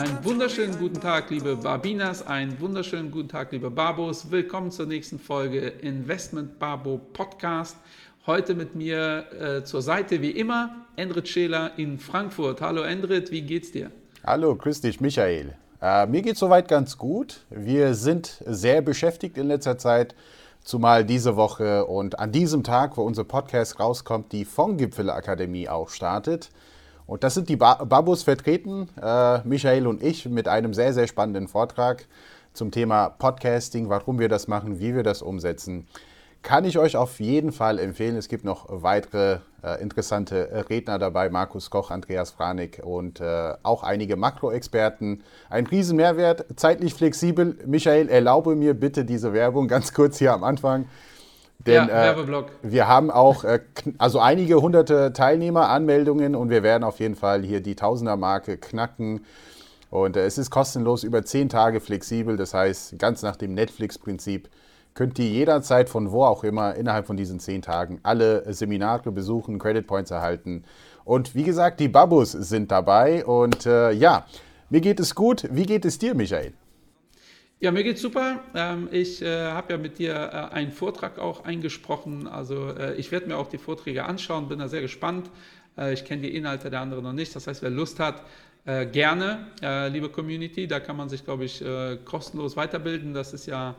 [0.00, 4.30] Einen wunderschönen guten Tag, liebe Barbinas, einen wunderschönen guten Tag, liebe Babos.
[4.30, 7.76] Willkommen zur nächsten Folge Investment Babo Podcast.
[8.26, 12.62] Heute mit mir äh, zur Seite wie immer Endrit Scheler in Frankfurt.
[12.62, 13.90] Hallo Endrit, wie geht's dir?
[14.24, 15.54] Hallo, grüß dich, Michael.
[15.82, 17.42] Äh, mir geht's soweit ganz gut.
[17.50, 20.14] Wir sind sehr beschäftigt in letzter Zeit,
[20.64, 26.48] zumal diese Woche und an diesem Tag, wo unser Podcast rauskommt, die Fondgipfelakademie auch startet.
[27.10, 31.08] Und das sind die ba Babus vertreten, äh, Michael und ich, mit einem sehr, sehr
[31.08, 32.06] spannenden Vortrag
[32.52, 35.88] zum Thema Podcasting, warum wir das machen, wie wir das umsetzen.
[36.42, 38.14] Kann ich euch auf jeden Fall empfehlen.
[38.14, 43.82] Es gibt noch weitere äh, interessante Redner dabei, Markus Koch, Andreas Franik und äh, auch
[43.82, 45.24] einige Makroexperten.
[45.48, 47.58] Ein riesen Mehrwert, zeitlich flexibel.
[47.66, 50.86] Michael, erlaube mir bitte diese Werbung ganz kurz hier am Anfang.
[51.66, 53.60] Denn ja, äh, wir haben auch äh,
[53.98, 59.26] also einige hunderte Teilnehmer, Anmeldungen und wir werden auf jeden Fall hier die Tausender-Marke knacken.
[59.90, 62.36] Und äh, es ist kostenlos über zehn Tage flexibel.
[62.36, 64.48] Das heißt, ganz nach dem Netflix-Prinzip
[64.94, 69.58] könnt ihr jederzeit von wo auch immer innerhalb von diesen zehn Tagen alle Seminare besuchen,
[69.58, 70.64] Credit Points erhalten.
[71.04, 73.24] Und wie gesagt, die Babus sind dabei.
[73.24, 74.24] Und äh, ja,
[74.70, 75.46] mir geht es gut.
[75.50, 76.54] Wie geht es dir, Michael?
[77.62, 78.42] Ja, mir geht's super.
[78.54, 82.26] Ähm, ich äh, habe ja mit dir äh, einen Vortrag auch eingesprochen.
[82.26, 85.30] Also äh, ich werde mir auch die Vorträge anschauen, bin da sehr gespannt.
[85.92, 87.34] Ich kenne die Inhalte der anderen noch nicht.
[87.36, 88.24] Das heißt, wer Lust hat,
[88.66, 89.46] gerne,
[89.90, 91.64] liebe Community, da kann man sich, glaube ich,
[92.04, 93.14] kostenlos weiterbilden.
[93.14, 93.76] Das ist ja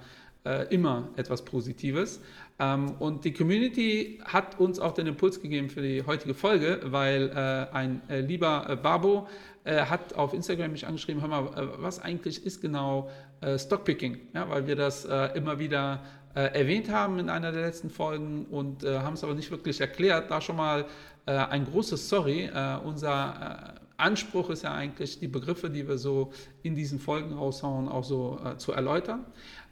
[0.70, 2.22] immer etwas Positives.
[2.60, 7.30] Ähm, und die Community hat uns auch den Impuls gegeben für die heutige Folge, weil
[7.74, 9.28] ein lieber Babo
[9.66, 13.12] hat auf Instagram mich angeschrieben, hör mal, was eigentlich ist genau
[13.58, 16.02] Stockpicking, ja, weil wir das äh, immer wieder
[16.36, 19.82] äh, erwähnt haben in einer der letzten Folgen und äh, haben es aber nicht wirklich
[19.82, 20.32] erklärt.
[20.32, 20.86] Da schon mal
[21.26, 22.46] äh, ein großes Sorry.
[22.46, 26.32] Äh, unser Anspruch ist ja eigentlich, die Begriffe, die wir so
[26.64, 29.26] in diesen Folgen raushauen, auch so zu erläutern.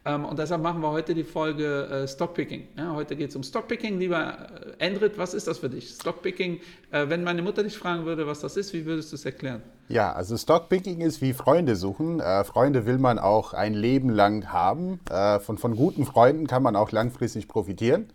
[0.04, 2.68] Ähm, und deshalb machen wir heute die Folge äh, Stockpicking.
[2.94, 3.98] Heute geht es um Stockpicking.
[3.98, 5.90] Lieber äh, Endrit, was ist das für dich?
[5.90, 9.24] Stockpicking, äh, wenn meine Mutter dich fragen würde, was das ist, wie würdest du es
[9.24, 9.62] erklären?
[9.88, 12.20] Ja, also Stockpicking ist wie Freunde suchen.
[12.20, 15.00] Äh, Freunde will man auch ein Leben lang haben.
[15.10, 18.10] Äh, von, von guten Freunden kann man auch langfristig profitieren.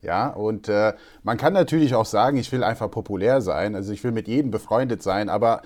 [0.00, 4.04] Ja, und äh, man kann natürlich auch sagen, ich will einfach populär sein, also ich
[4.04, 5.62] will mit jedem befreundet sein, aber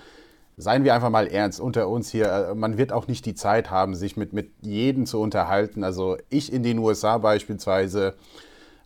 [0.63, 3.71] seien wir einfach mal ernst unter uns hier, äh, man wird auch nicht die Zeit
[3.71, 5.85] haben, sich mit, mit jedem zu unterhalten.
[5.85, 8.15] Also ich in den USA beispielsweise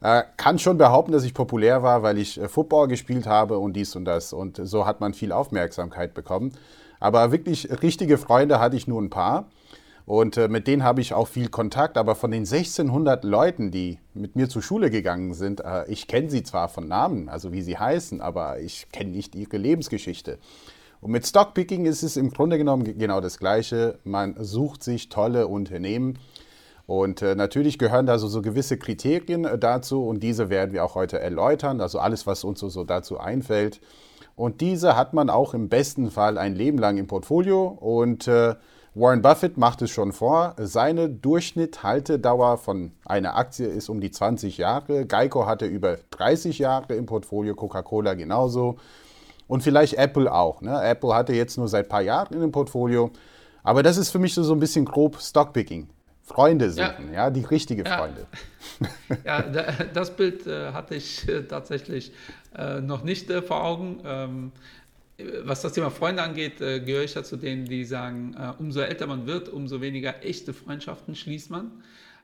[0.01, 3.75] äh, kann schon behaupten, dass ich populär war, weil ich äh, Football gespielt habe und
[3.75, 4.33] dies und das.
[4.33, 6.53] Und so hat man viel Aufmerksamkeit bekommen.
[7.01, 9.49] Aber wirklich richtige Freunde hatte ich nur ein paar.
[10.07, 11.99] Und äh, mit denen habe ich auch viel Kontakt.
[11.99, 16.31] Aber von den 1600 Leuten, die mit mir zur Schule gegangen sind, äh, ich kenne
[16.31, 20.39] sie zwar von Namen, also wie sie heißen, aber ich kenne nicht ihre Lebensgeschichte.
[21.01, 23.99] Und mit Stockpicking ist es im Grunde genommen genau das Gleiche.
[24.05, 26.19] Man sucht sich tolle Unternehmen.
[26.87, 30.85] Und äh, natürlich gehören da so, so gewisse Kriterien äh, dazu und diese werden wir
[30.85, 31.81] auch heute erläutern.
[31.81, 33.81] Also alles, was uns so, so dazu einfällt.
[34.37, 37.67] Und diese hat man auch im besten Fall ein Leben lang im Portfolio.
[37.67, 38.55] Und äh,
[38.95, 40.55] Warren Buffett macht es schon vor.
[40.59, 45.07] Seine Durchschnitthaltedauer von einer Aktie ist um die 20 Jahre.
[45.07, 48.77] Geico hatte über 30 Jahre im Portfolio, Coca-Cola genauso.
[49.49, 50.61] Und vielleicht Apple auch.
[50.61, 50.83] Ne?
[50.83, 53.11] Apple hatte jetzt nur seit ein paar Jahren in dem Portfolio.
[53.63, 55.89] Aber das ist für mich so, so ein bisschen grob Stockpicking.
[56.27, 57.99] Freunde suchen, ja, ja die richtige ja.
[57.99, 58.27] Freunde.
[59.25, 59.43] Ja,
[59.95, 62.13] das Bild äh, hatte ich äh, tatsächlich
[62.59, 64.01] äh, noch nicht vor Augen.
[64.05, 64.53] Ähm,
[65.45, 69.27] was das Thema Freunde angeht, gehöre ich ja zu denen, die sagen, umso älter man
[69.27, 71.71] wird, umso weniger echte Freundschaften schließt man.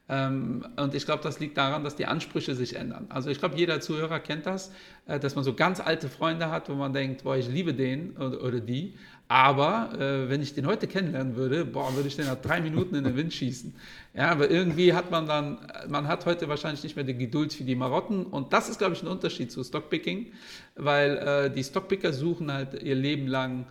[0.09, 3.07] Ähm, und ich glaube, das liegt daran, dass die Ansprüche sich ändern.
[3.09, 4.73] Also ich glaube, jeder Zuhörer kennt das,
[5.07, 8.17] äh, dass man so ganz alte Freunde hat, wo man denkt, boah, ich liebe den
[8.17, 8.95] oder, die.
[9.29, 12.97] Aber äh, wenn ich den heute kennenlernen würde, boah, würde ich den nach drei Minuten
[12.97, 13.75] in den Wind schießen.
[14.15, 15.59] Ja, aber irgendwie hat man dann,
[15.89, 18.27] man hat heute wahrscheinlich nicht mehr die Geduld für die Marotten.
[18.27, 20.33] Und das ist, glaube ich, ein Unterschied zu Stockpicking,
[20.75, 23.67] weil äh, die Stockpicker suchen halt ihr Leben lang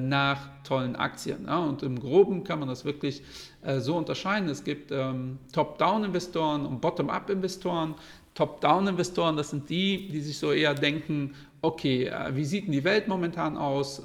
[0.00, 1.44] nach tollen Aktien.
[1.46, 1.58] Ja?
[1.58, 3.22] Und im Groben kann man das wirklich
[3.66, 4.48] äh, so unterscheiden.
[4.48, 7.94] Es gibt ähm, Top-Down-Investoren und Bottom-Up-Investoren.
[8.34, 12.84] Top-Down-Investoren, das sind die, die sich so eher denken, okay, äh, wie sieht denn die
[12.84, 14.02] Welt momentan aus?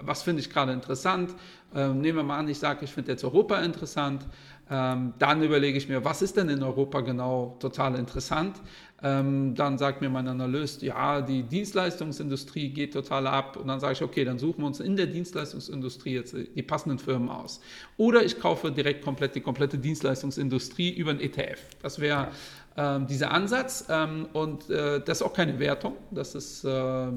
[0.00, 1.34] Was finde ich gerade interessant?
[1.74, 4.26] Ähm, nehmen wir mal an, ich sage, ich finde jetzt Europa interessant.
[4.68, 8.60] Ähm, dann überlege ich mir, was ist denn in Europa genau total interessant?
[9.02, 13.56] Ähm, dann sagt mir mein Analyst, ja, die Dienstleistungsindustrie geht total ab.
[13.56, 16.98] Und dann sage ich, okay, dann suchen wir uns in der Dienstleistungsindustrie jetzt die passenden
[16.98, 17.60] Firmen aus.
[17.96, 21.60] Oder ich kaufe direkt komplett die komplette Dienstleistungsindustrie über ein ETF.
[21.82, 22.28] Das wäre
[22.76, 23.86] ähm, dieser Ansatz.
[23.88, 25.94] Ähm, und äh, das ist auch keine Wertung.
[26.10, 27.08] Das ist, äh,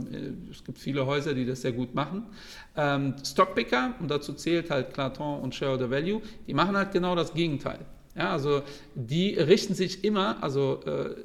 [0.52, 2.28] es gibt viele Häuser, die das sehr gut machen.
[2.76, 7.34] Ähm, Stockpicker, und dazu zählt halt Claton und Shareholder Value, die machen halt genau das
[7.34, 7.80] Gegenteil.
[8.16, 8.64] Ja, also
[8.96, 11.16] die richten sich immer, also äh,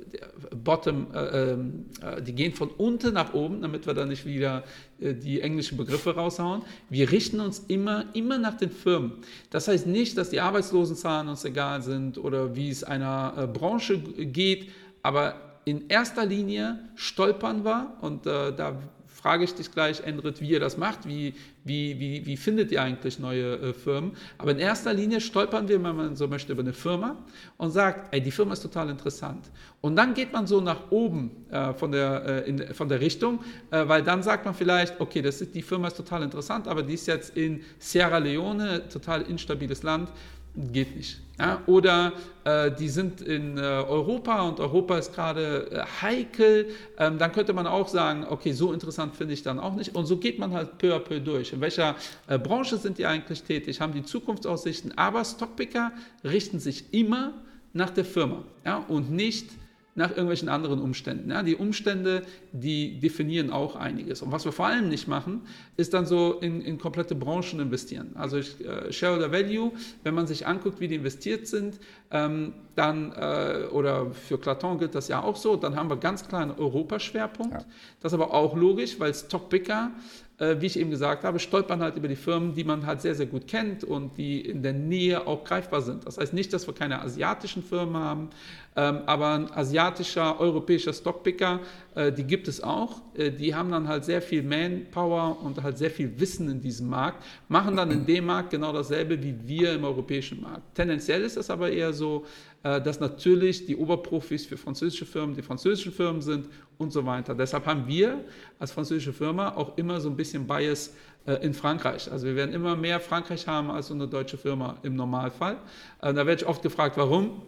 [0.55, 4.63] Bottom, äh, ähm, äh, die gehen von unten nach oben, damit wir da nicht wieder
[5.12, 6.62] die englischen Begriffe raushauen.
[6.89, 9.12] Wir richten uns immer, immer nach den Firmen.
[9.51, 13.99] Das heißt nicht, dass die Arbeitslosenzahlen uns egal sind oder wie es einer äh, Branche
[13.99, 14.71] geht,
[15.03, 15.35] aber
[15.65, 18.79] in erster Linie stolpern wir und äh, da
[19.25, 21.32] frage ich dich gleich, Endrit, wie ihr das macht, wie,
[21.65, 24.12] wie, wie, wie findet ihr eigentlich neue äh, Firmen.
[24.37, 27.17] Aber in erster Linie stolpern wir, wenn man so möchte, über eine Firma
[27.56, 29.50] und sagt, ey, die Firma ist total interessant.
[29.81, 33.43] Und dann geht man so nach oben äh, von, der, äh, in, von der Richtung,
[33.71, 36.82] äh, weil dann sagt man vielleicht, okay, das ist, die Firma ist total interessant, aber
[36.82, 40.11] die ist jetzt in Sierra Leone, total instabiles Land,
[40.55, 41.21] geht nicht.
[41.39, 41.62] Ja?
[41.67, 42.12] Oder
[42.45, 46.69] äh, die sind in äh, Europa und Europa ist gerade äh, heikel,
[46.99, 49.95] ähm, dann könnte man auch sagen, okay, so interessant finde ich dann auch nicht.
[49.95, 51.53] Und so geht man halt peu à peu durch.
[51.53, 51.97] In welcher
[52.29, 55.93] äh, Branche sind die eigentlich tätig, haben die Zukunftsaussichten, aber Stockpicker
[56.23, 57.33] richten sich immer
[57.73, 58.85] nach der Firma ja?
[58.89, 59.49] und nicht
[59.96, 61.31] nach irgendwelchen anderen Umständen.
[61.31, 64.23] Ja, die Umstände, die definieren auch einiges.
[64.23, 65.43] Und was wir vor allem nicht machen,
[65.76, 68.11] ist dann so in, in komplette Branchen investieren.
[68.14, 71.79] Also ich, äh, Shareholder Value, wenn man sich anguckt, wie die investiert sind,
[72.11, 76.26] ähm, dann, äh, oder für Claton gilt das ja auch so, dann haben wir ganz
[76.26, 77.55] klar einen Europaschwerpunkt.
[77.55, 77.64] Ja.
[78.00, 79.93] Das ist aber auch logisch, weil Stockpicker
[80.39, 83.15] äh, wie ich eben gesagt habe, stolpern halt über die Firmen, die man halt sehr,
[83.15, 86.07] sehr gut kennt und die in der Nähe auch greifbar sind.
[86.07, 88.31] Das heißt nicht, dass wir keine asiatischen Firmen haben,
[88.77, 91.61] ähm, aber ein asiatischer, europäischer Stockpicker,
[91.95, 93.03] äh, die gibt es auch.
[93.17, 96.89] Äh, die haben dann halt sehr viel Manpower und halt sehr viel Wissen in diesem
[96.89, 100.75] Markt, machen dann in dem Markt genau dasselbe wie wir im europäischen Markt.
[100.75, 102.25] Tendenziell ist es aber eher so,
[102.65, 107.35] dass natürlich die Oberprofis für französische Firmen die französischen Firmen sind und so weiter.
[107.35, 108.25] Deshalb haben wir
[108.59, 110.95] als französische Firma auch immer so ein bisschen Bias
[111.27, 112.11] äh, in Frankreich.
[112.11, 115.59] Also wir werden immer mehr Frankreich haben als so eine deutsche Firma im Normalfall.
[116.01, 117.43] Äh, da werde ich oft gefragt, warum?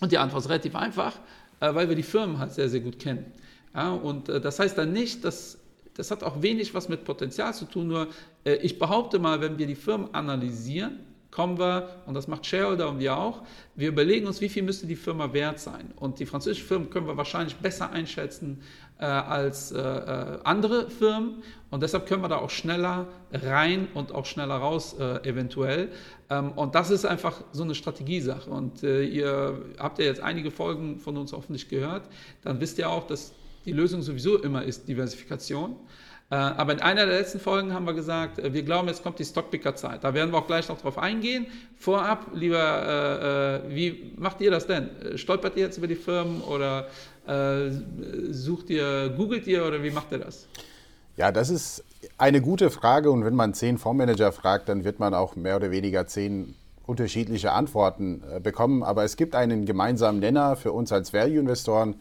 [0.00, 1.18] Und die Antwort ist relativ einfach,
[1.60, 3.32] weil wir die Firmen halt sehr, sehr gut kennen.
[4.02, 5.58] Und das heißt dann nicht, dass
[5.96, 8.08] das hat auch wenig was mit Potenzial zu tun, nur
[8.44, 10.98] ich behaupte mal, wenn wir die Firmen analysieren,
[11.34, 13.42] kommen wir, und das macht Shareholder und wir auch,
[13.74, 15.92] wir überlegen uns, wie viel müsste die Firma wert sein.
[15.96, 18.62] Und die französischen Firmen können wir wahrscheinlich besser einschätzen
[19.00, 21.42] äh, als äh, äh, andere Firmen.
[21.70, 25.88] Und deshalb können wir da auch schneller rein und auch schneller raus, äh, eventuell.
[26.30, 28.48] Ähm, und das ist einfach so eine Strategiesache.
[28.48, 32.08] Und äh, ihr habt ja jetzt einige Folgen von uns hoffentlich gehört.
[32.42, 33.32] Dann wisst ihr auch, dass
[33.64, 35.74] die Lösung sowieso immer ist Diversifikation.
[36.34, 39.20] Äh, aber in einer der letzten Folgen haben wir gesagt, äh, wir glauben, jetzt kommt
[39.20, 40.02] die Stockpicker-Zeit.
[40.02, 41.46] Da werden wir auch gleich noch drauf eingehen.
[41.76, 44.90] Vorab, lieber, äh, wie macht ihr das denn?
[45.14, 46.88] Stolpert ihr jetzt über die Firmen oder
[48.28, 50.46] sucht ihr, googelt ihr oder wie macht ihr das?
[51.16, 51.82] Ja, das ist
[52.18, 55.70] eine gute Frage und wenn man zehn Fondsmanager fragt, dann wird man auch mehr oder
[55.70, 58.82] weniger zehn unterschiedliche Antworten bekommen.
[58.82, 61.94] Aber es gibt einen gemeinsamen Nenner für uns als Value-Investoren.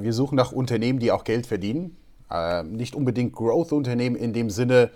[0.00, 1.96] Wir suchen nach Unternehmen, die auch Geld verdienen.
[2.32, 4.90] Äh, nicht unbedingt Growth-Unternehmen in dem Sinne,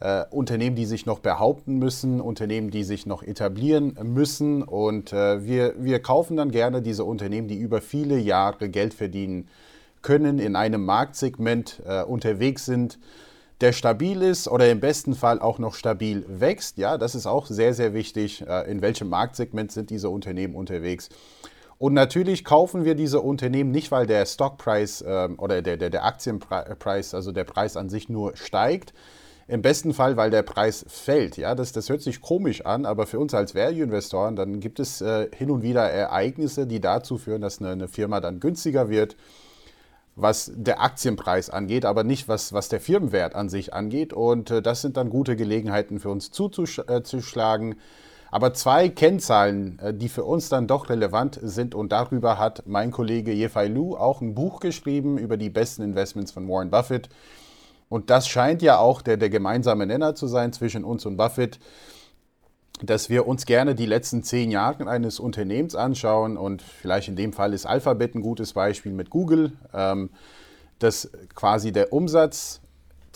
[0.00, 4.62] äh, Unternehmen, die sich noch behaupten müssen, Unternehmen, die sich noch etablieren müssen.
[4.62, 9.48] Und äh, wir, wir kaufen dann gerne diese Unternehmen, die über viele Jahre Geld verdienen
[10.02, 12.98] können, in einem Marktsegment äh, unterwegs sind,
[13.60, 16.78] der stabil ist oder im besten Fall auch noch stabil wächst.
[16.78, 18.44] Ja, das ist auch sehr, sehr wichtig.
[18.46, 21.08] Äh, in welchem Marktsegment sind diese Unternehmen unterwegs?
[21.78, 26.04] Und natürlich kaufen wir diese Unternehmen nicht, weil der Stockpreis äh, oder der, der, der
[26.04, 28.92] Aktienpreis, also der Preis an sich nur steigt.
[29.46, 31.38] Im besten Fall, weil der Preis fällt.
[31.38, 35.00] Ja, das, das hört sich komisch an, aber für uns als Value-Investoren, dann gibt es
[35.00, 39.16] äh, hin und wieder Ereignisse, die dazu führen, dass eine, eine, Firma dann günstiger wird,
[40.16, 44.12] was der Aktienpreis angeht, aber nicht was, was der Firmenwert an sich angeht.
[44.12, 47.76] Und äh, das sind dann gute Gelegenheiten für uns zuzuschlagen.
[48.30, 52.90] Aber zwei Kennzahlen, äh, die für uns dann doch relevant sind und darüber hat mein
[52.90, 57.08] Kollege Yefai Lu auch ein Buch geschrieben über die besten Investments von Warren Buffett.
[57.88, 61.58] Und das scheint ja auch der, der gemeinsame Nenner zu sein zwischen uns und Buffett,
[62.82, 66.36] dass wir uns gerne die letzten zehn Jahre eines Unternehmens anschauen.
[66.36, 70.10] Und vielleicht in dem Fall ist Alphabet ein gutes Beispiel mit Google, ähm,
[70.78, 72.60] dass quasi der Umsatz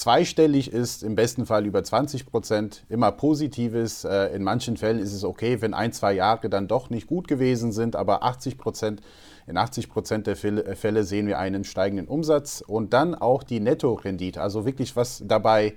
[0.03, 4.03] zweistellig ist, im besten Fall über 20 Prozent, immer positives.
[4.05, 7.29] Äh, in manchen Fällen ist es okay, wenn ein, zwei Jahre dann doch nicht gut
[7.29, 9.01] gewesen sind, aber 80 Prozent,
[9.47, 14.41] in 80 Prozent der Fälle sehen wir einen steigenden Umsatz und dann auch die Nettorendite,
[14.41, 15.75] also wirklich was dabei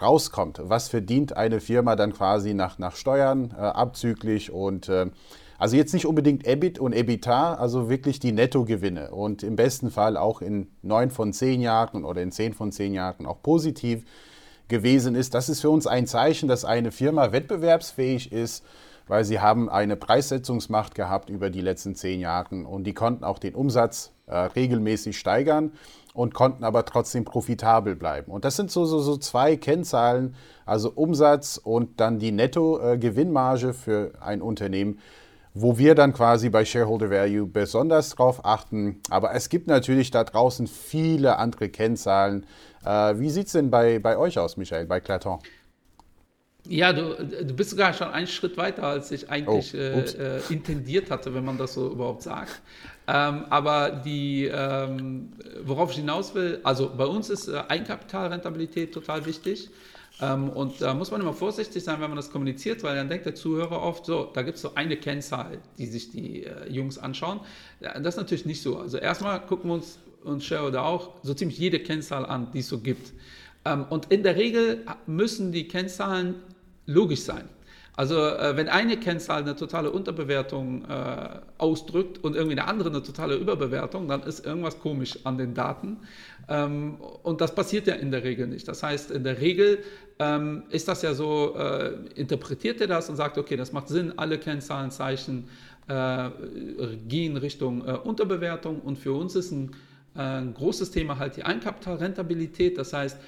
[0.00, 0.60] rauskommt.
[0.64, 5.06] Was verdient eine Firma dann quasi nach, nach Steuern äh, abzüglich und äh,
[5.62, 10.16] also jetzt nicht unbedingt EBIT und EBITDA, also wirklich die Nettogewinne und im besten Fall
[10.16, 14.02] auch in neun von zehn Jahren oder in zehn von zehn Jahren auch positiv
[14.66, 15.34] gewesen ist.
[15.34, 18.64] Das ist für uns ein Zeichen, dass eine Firma wettbewerbsfähig ist,
[19.06, 23.38] weil sie haben eine Preissetzungsmacht gehabt über die letzten zehn Jahre und die konnten auch
[23.38, 25.70] den Umsatz äh, regelmäßig steigern
[26.12, 28.32] und konnten aber trotzdem profitabel bleiben.
[28.32, 30.34] Und das sind so, so, so zwei Kennzahlen,
[30.66, 34.98] also Umsatz und dann die Netto-Gewinnmarge äh, für ein Unternehmen,
[35.54, 39.00] wo wir dann quasi bei Shareholder Value besonders drauf achten.
[39.10, 42.46] Aber es gibt natürlich da draußen viele andere Kennzahlen.
[42.84, 45.40] Äh, wie sieht es denn bei, bei euch aus, Michael, bei Claton?
[46.68, 50.40] Ja, du, du bist sogar schon einen Schritt weiter, als ich eigentlich oh, äh, äh,
[50.48, 52.62] intendiert hatte, wenn man das so überhaupt sagt.
[53.08, 55.32] Ähm, aber die, ähm,
[55.64, 59.70] worauf ich hinaus will, also bei uns ist äh, Eigenkapitalrentabilität total wichtig.
[60.20, 63.26] Ähm, und da muss man immer vorsichtig sein, wenn man das kommuniziert, weil dann denkt
[63.26, 66.98] der Zuhörer oft so, da gibt es so eine Kennzahl, die sich die äh, Jungs
[66.98, 67.40] anschauen.
[67.80, 68.78] Das ist natürlich nicht so.
[68.78, 72.68] Also erstmal gucken wir uns und Shareholder auch so ziemlich jede Kennzahl an, die es
[72.68, 73.12] so gibt.
[73.64, 76.36] Ähm, und in der Regel müssen die Kennzahlen
[76.86, 77.48] logisch sein.
[77.94, 83.02] Also äh, wenn eine Kennzahl eine totale Unterbewertung äh, ausdrückt und irgendwie eine andere eine
[83.02, 85.98] totale Überbewertung, dann ist irgendwas komisch an den Daten.
[86.48, 88.66] Ähm, und das passiert ja in der Regel nicht.
[88.66, 89.80] Das heißt, in der Regel
[90.18, 94.14] ähm, ist das ja so, äh, interpretiert er das und sagt, okay, das macht Sinn,
[94.16, 95.48] alle Kennzahlenzeichen
[95.88, 96.30] äh,
[97.08, 99.72] gehen Richtung äh, Unterbewertung und für uns ist ein,
[100.16, 102.78] äh, ein großes Thema halt die Einkapitalrentabilität.
[102.78, 103.18] Das heißt,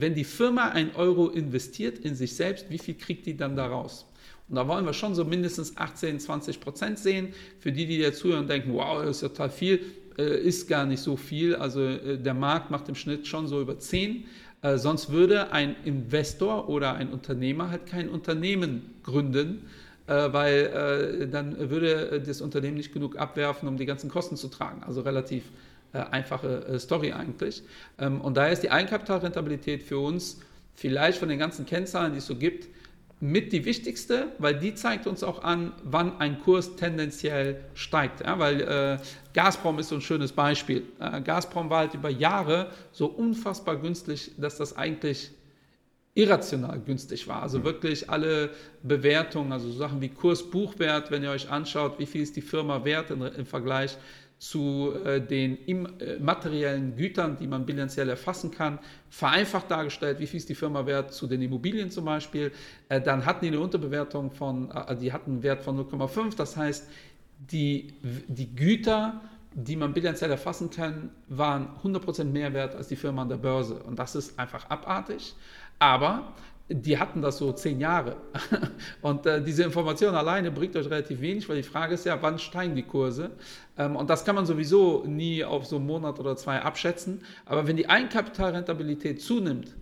[0.00, 4.06] wenn die Firma ein Euro investiert in sich selbst, wie viel kriegt die dann daraus?
[4.48, 7.34] Und da wollen wir schon so mindestens 18, 20 Prozent sehen.
[7.58, 9.80] Für die, die jetzt zuhören und denken, wow, das ist ja total viel,
[10.18, 11.56] äh, ist gar nicht so viel.
[11.56, 14.24] Also äh, der Markt macht im Schnitt schon so über 10.
[14.62, 19.66] Äh, sonst würde ein Investor oder ein Unternehmer halt kein Unternehmen gründen,
[20.06, 24.48] äh, weil äh, dann würde das Unternehmen nicht genug abwerfen, um die ganzen Kosten zu
[24.48, 24.82] tragen.
[24.84, 25.44] Also relativ
[25.96, 27.62] äh, einfache äh, Story eigentlich.
[27.98, 30.40] Ähm, und daher ist die Eigenkapitalrentabilität für uns
[30.74, 32.68] vielleicht von den ganzen Kennzahlen, die es so gibt,
[33.18, 38.20] mit die wichtigste, weil die zeigt uns auch an, wann ein Kurs tendenziell steigt.
[38.20, 38.98] Ja, weil äh,
[39.32, 40.82] Gazprom ist so ein schönes Beispiel.
[41.00, 45.30] Äh, Gazprom war halt über Jahre so unfassbar günstig, dass das eigentlich
[46.16, 47.42] irrational günstig war.
[47.42, 48.50] Also wirklich alle
[48.82, 53.10] Bewertungen, also Sachen wie Kurs-Buchwert, wenn ihr euch anschaut, wie viel ist die Firma wert
[53.10, 53.98] im Vergleich
[54.38, 55.58] zu äh, den
[56.20, 58.78] materiellen Gütern, die man bilanziell erfassen kann,
[59.08, 62.52] vereinfacht dargestellt, wie viel ist die Firma wert zu den Immobilien zum Beispiel.
[62.88, 66.56] Äh, dann hatten die eine Unterbewertung von, äh, die hatten einen Wert von 0,5, das
[66.56, 66.88] heißt,
[67.50, 67.94] die,
[68.28, 69.20] die Güter,
[69.54, 73.82] die man bilanziell erfassen kann, waren 100% mehr wert als die Firma an der Börse.
[73.82, 75.34] Und das ist einfach abartig.
[75.78, 76.32] Aber
[76.68, 78.16] die hatten das so zehn Jahre.
[79.02, 82.38] Und äh, diese Information alleine bringt euch relativ wenig, weil die Frage ist ja, wann
[82.38, 83.30] steigen die Kurse?
[83.78, 87.22] Ähm, und das kann man sowieso nie auf so einen Monat oder zwei abschätzen.
[87.44, 89.76] Aber wenn die Eigenkapitalrentabilität zunimmt,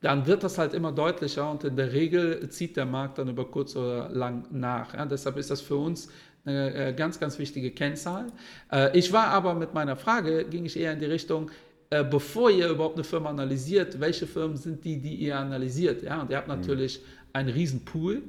[0.00, 3.46] dann wird das halt immer deutlicher und in der Regel zieht der Markt dann über
[3.46, 4.92] kurz oder lang nach.
[4.92, 6.10] Ja, deshalb ist das für uns
[6.44, 8.26] eine äh, ganz, ganz wichtige Kennzahl.
[8.70, 11.50] Äh, ich war aber mit meiner Frage, ging ich eher in die Richtung,
[11.94, 16.02] äh, bevor ihr überhaupt eine Firma analysiert, welche Firmen sind die, die ihr analysiert.
[16.02, 16.22] Ja?
[16.22, 16.56] Und ihr habt mhm.
[16.56, 17.04] natürlich mhm.
[17.32, 18.22] einen riesen Pool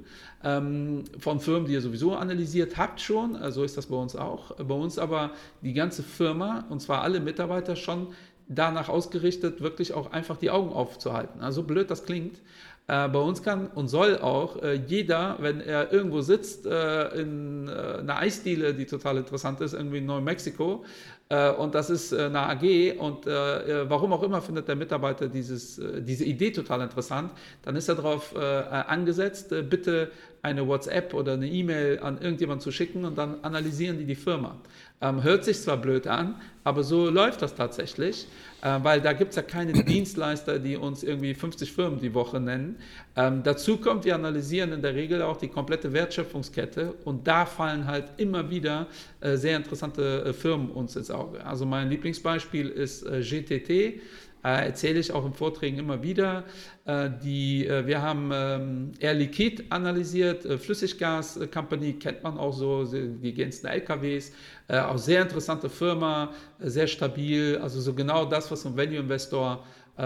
[0.43, 3.33] ähm, von Firmen, die ihr sowieso analysiert habt schon.
[3.33, 4.51] So also ist das bei uns auch.
[4.57, 5.31] Bei uns aber
[5.63, 8.09] die ganze Firma, und zwar alle Mitarbeiter schon
[8.47, 11.41] danach ausgerichtet, wirklich auch einfach die Augen aufzuhalten.
[11.41, 12.41] Also blöd das klingt.
[12.87, 17.67] Äh, bei uns kann und soll auch äh, jeder, wenn er irgendwo sitzt äh, in
[17.67, 22.25] äh, einer Eisdiele, die total interessant ist, irgendwie in Neumexiko, äh, und das ist äh,
[22.25, 27.31] eine AG und äh, warum auch immer findet der Mitarbeiter dieses, diese Idee total interessant,
[27.63, 30.11] dann ist er darauf angesetzt, bitte
[30.45, 34.55] eine WhatsApp oder eine E-Mail an irgendjemanden zu schicken und dann analysieren die die Firma.
[35.01, 38.27] Ähm, hört sich zwar blöd an, aber so läuft das tatsächlich,
[38.61, 42.39] äh, weil da gibt es ja keine Dienstleister, die uns irgendwie 50 Firmen die Woche
[42.39, 42.77] nennen.
[43.15, 47.87] Ähm, dazu kommt, wir analysieren in der Regel auch die komplette Wertschöpfungskette und da fallen
[47.87, 48.85] halt immer wieder
[49.21, 51.43] äh, sehr interessante äh, Firmen uns ins Auge.
[51.43, 53.99] Also mein Lieblingsbeispiel ist äh, GTT.
[54.45, 56.43] Äh, erzähle ich auch in Vorträgen immer wieder.
[56.85, 62.85] Äh, die, äh, wir haben ähm, Air Liquide analysiert, Flüssiggas Company kennt man auch so,
[62.85, 64.31] die ganzen LKWs,
[64.67, 69.63] auch sehr interessante Firma, sehr stabil, also so genau das, was ein Value Investor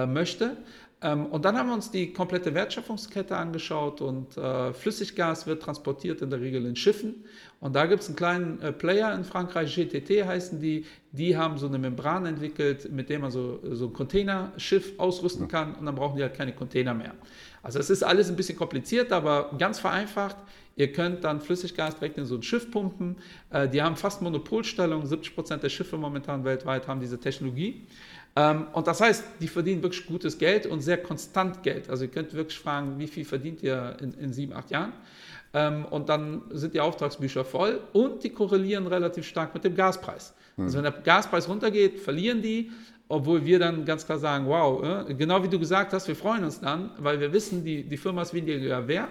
[0.08, 0.58] möchte.
[1.02, 6.22] Ähm, und dann haben wir uns die komplette Wertschöpfungskette angeschaut und äh, Flüssiggas wird transportiert
[6.22, 7.24] in der Regel in Schiffen.
[7.62, 11.58] Und da gibt es einen kleinen äh, Player in Frankreich, GTT heißen die, die haben
[11.58, 15.96] so eine Membran entwickelt, mit der man so, so ein Containerschiff ausrüsten kann und dann
[15.96, 17.14] brauchen die halt keine Container mehr.
[17.64, 20.38] Also es ist alles ein bisschen kompliziert, aber ganz vereinfacht.
[20.76, 23.18] Ihr könnt dann Flüssiggas direkt in so ein Schiff pumpen.
[23.50, 25.06] Äh, die haben fast Monopolstellung.
[25.06, 27.86] 70 Prozent der Schiffe momentan weltweit haben diese Technologie.
[28.40, 31.90] Ähm, und das heißt, die verdienen wirklich gutes Geld und sehr konstant Geld.
[31.90, 34.94] Also ihr könnt wirklich fragen, wie viel verdient ihr in, in sieben, acht Jahren?
[35.54, 40.34] Ähm, und dann sind die Auftragsbücher voll und die korrelieren relativ stark mit dem Gaspreis.
[40.56, 40.66] Hm.
[40.66, 42.72] Also wenn der Gaspreis runtergeht, verlieren die,
[43.10, 46.46] obwohl wir dann ganz klar sagen, wow, äh, genau wie du gesagt hast, wir freuen
[46.46, 49.10] uns dann, weil wir wissen, die, die Firma ist weniger wert,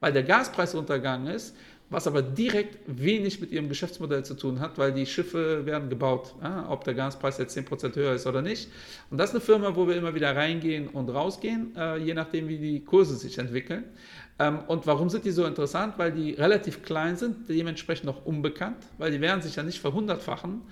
[0.00, 1.56] weil der Gaspreis runtergegangen ist
[1.88, 6.34] was aber direkt wenig mit ihrem Geschäftsmodell zu tun hat, weil die Schiffe werden gebaut,
[6.42, 8.68] ja, ob der Gaspreis jetzt 10% höher ist oder nicht.
[9.10, 12.48] Und das ist eine Firma, wo wir immer wieder reingehen und rausgehen, äh, je nachdem,
[12.48, 13.84] wie die Kurse sich entwickeln.
[14.38, 15.94] Ähm, und warum sind die so interessant?
[15.96, 20.62] Weil die relativ klein sind, dementsprechend noch unbekannt, weil die werden sich ja nicht verhundertfachen.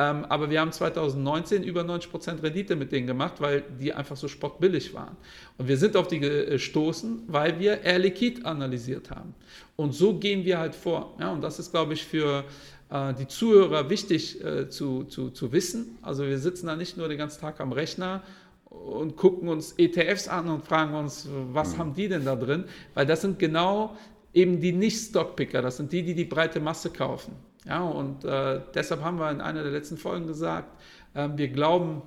[0.00, 4.28] Ähm, aber wir haben 2019 über 90% Rendite mit denen gemacht, weil die einfach so
[4.28, 5.16] spottbillig waren.
[5.58, 9.34] Und wir sind auf die gestoßen, weil wir Air Liquid analysiert haben.
[9.76, 11.14] Und so gehen wir halt vor.
[11.20, 12.44] Ja, und das ist, glaube ich, für
[12.88, 15.98] äh, die Zuhörer wichtig äh, zu, zu, zu wissen.
[16.00, 18.22] Also wir sitzen da nicht nur den ganzen Tag am Rechner
[18.70, 21.78] und gucken uns ETFs an und fragen uns, was mhm.
[21.78, 22.64] haben die denn da drin?
[22.94, 23.96] Weil das sind genau
[24.32, 27.49] eben die Nicht-Stockpicker, das sind die, die die breite Masse kaufen.
[27.66, 30.68] Ja, und äh, deshalb haben wir in einer der letzten Folgen gesagt,
[31.14, 32.02] äh, wir glauben,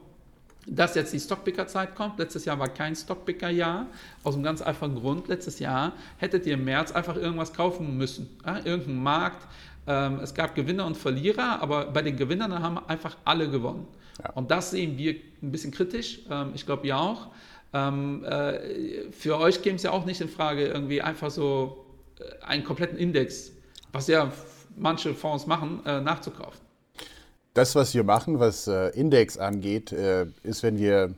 [0.66, 2.20] dass jetzt die Stockpicker-Zeit kommt.
[2.20, 3.88] Letztes Jahr war kein Stockpicker-Jahr,
[4.24, 5.28] aus einem ganz einfachen Grund.
[5.28, 9.48] Letztes Jahr hättet ihr im März einfach irgendwas kaufen müssen, ja, irgendeinen Markt.
[9.86, 13.88] Ähm, es gab Gewinner und Verlierer, aber bei den Gewinnern haben einfach alle gewonnen.
[14.24, 14.32] Ja.
[14.32, 16.20] Und das sehen wir ein bisschen kritisch.
[16.30, 17.28] Ähm, ich glaube, ihr auch.
[17.74, 21.86] Ähm, äh, für euch käme es ja auch nicht in Frage, irgendwie einfach so
[22.20, 23.52] äh, einen kompletten Index,
[23.92, 24.32] was ja
[24.76, 26.60] manche Fonds machen, äh, nachzukaufen.
[27.54, 31.14] Das, was wir machen, was äh, Index angeht, äh, ist, wenn wir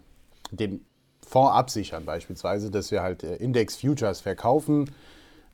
[0.51, 0.85] den
[1.25, 4.91] Fonds absichern, beispielsweise, dass wir halt äh, Index Futures verkaufen.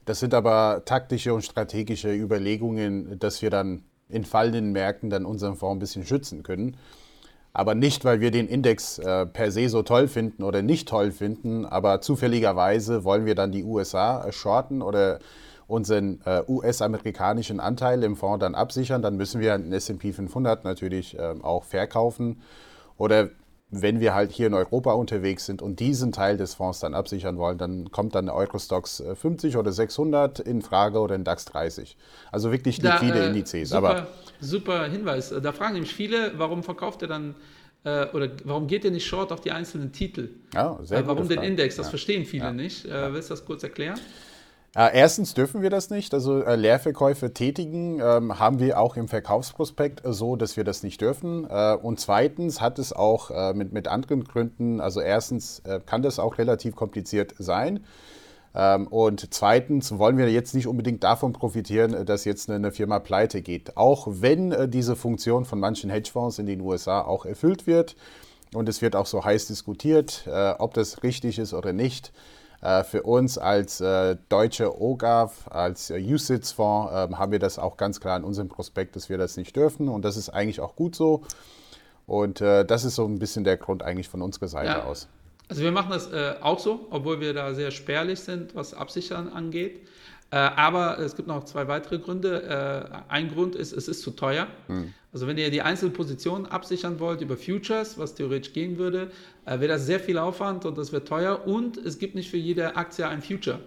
[0.05, 5.55] Das sind aber taktische und strategische Überlegungen, dass wir dann in fallenden Märkten dann unseren
[5.55, 6.77] Fonds ein bisschen schützen können.
[7.53, 11.11] Aber nicht, weil wir den Index äh, per se so toll finden oder nicht toll
[11.11, 15.19] finden, aber zufälligerweise wollen wir dann die USA shorten oder
[15.71, 21.17] unseren äh, US-amerikanischen Anteil im Fonds dann absichern, dann müssen wir den S&P 500 natürlich
[21.17, 22.41] äh, auch verkaufen.
[22.97, 23.29] Oder
[23.71, 27.37] wenn wir halt hier in Europa unterwegs sind und diesen Teil des Fonds dann absichern
[27.37, 31.95] wollen, dann kommt dann Eurostox 50 äh, oder 600 in Frage oder in DAX 30.
[32.31, 33.69] Also wirklich liquide da, äh, Indizes.
[33.69, 34.07] Super, Aber,
[34.41, 35.33] super Hinweis.
[35.41, 37.35] Da fragen nämlich viele, warum verkauft ihr dann
[37.85, 40.29] äh, oder warum geht ihr nicht short auf die einzelnen Titel?
[40.53, 41.77] Ja, sehr äh, Warum den Index?
[41.77, 41.91] Das ja.
[41.91, 42.51] verstehen viele ja.
[42.51, 42.85] nicht.
[42.85, 43.99] Äh, willst du das kurz erklären?
[44.73, 46.13] Äh, erstens dürfen wir das nicht.
[46.13, 50.81] Also äh, Leerverkäufe tätigen ähm, haben wir auch im Verkaufsprospekt äh, so, dass wir das
[50.81, 51.45] nicht dürfen.
[51.49, 56.19] Äh, und zweitens hat es auch äh, mit, mit anderen Gründen, also erstens kann das
[56.19, 57.83] auch relativ kompliziert sein.
[58.55, 62.99] Ähm, und zweitens wollen wir jetzt nicht unbedingt davon profitieren, dass jetzt eine, eine Firma
[62.99, 63.75] pleite geht.
[63.75, 67.97] Auch wenn diese Funktion von manchen Hedgefonds in den USA auch erfüllt wird.
[68.53, 72.11] Und es wird auch so heiß diskutiert, ob das richtig ist oder nicht.
[72.61, 77.75] Äh, für uns als äh, deutsche OGAF, als äh, USITS-Fonds ähm, haben wir das auch
[77.75, 79.89] ganz klar in unserem Prospekt, dass wir das nicht dürfen.
[79.89, 81.23] Und das ist eigentlich auch gut so.
[82.07, 84.83] Und das ist so ein bisschen der Grund eigentlich von unserer Seite ja.
[84.83, 85.07] aus.
[85.47, 89.29] Also wir machen das äh, auch so, obwohl wir da sehr spärlich sind, was Absichern
[89.29, 89.87] angeht.
[90.31, 92.43] Äh, aber es gibt noch zwei weitere Gründe.
[92.43, 94.47] Äh, ein Grund ist, es ist zu teuer.
[94.67, 94.93] Hm.
[95.11, 99.11] Also wenn ihr die einzelnen Positionen absichern wollt über Futures, was theoretisch gehen würde,
[99.45, 101.45] äh, wäre das sehr viel Aufwand und das wird teuer.
[101.45, 103.59] Und es gibt nicht für jede Aktie ein Future.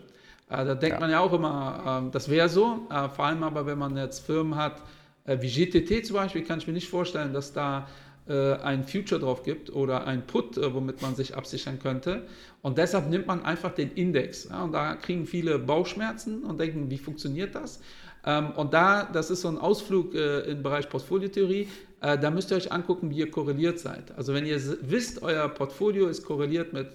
[0.48, 1.00] da denkt ja.
[1.00, 2.87] man ja auch immer, ähm, das wäre so.
[3.14, 4.81] vor allem aber, wenn man jetzt Firmen hat,
[5.27, 7.87] wie GTT zum Beispiel, kann ich mir nicht vorstellen, dass da
[8.33, 12.23] ein Future drauf gibt oder ein Put, äh, womit man sich absichern könnte.
[12.63, 14.49] Und deshalb nimmt man einfach den Index.
[14.49, 17.81] Ja, und da kriegen viele Bauchschmerzen und denken, wie funktioniert das?
[18.25, 21.69] Ähm, und da, das ist so ein Ausflug äh, im Bereich Portfoliotheorie,
[22.01, 24.17] äh, da müsst ihr euch angucken, wie ihr korreliert seid.
[24.17, 26.89] Also wenn ihr wisst, euer Portfolio ist korreliert mit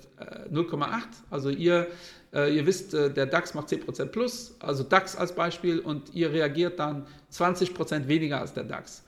[0.52, 1.88] 0,8, äh, also ihr
[2.32, 6.78] äh, ihr wisst, der DAX macht 10% plus, also DAX als Beispiel, und ihr reagiert
[6.78, 9.04] dann 20% weniger als der DAX.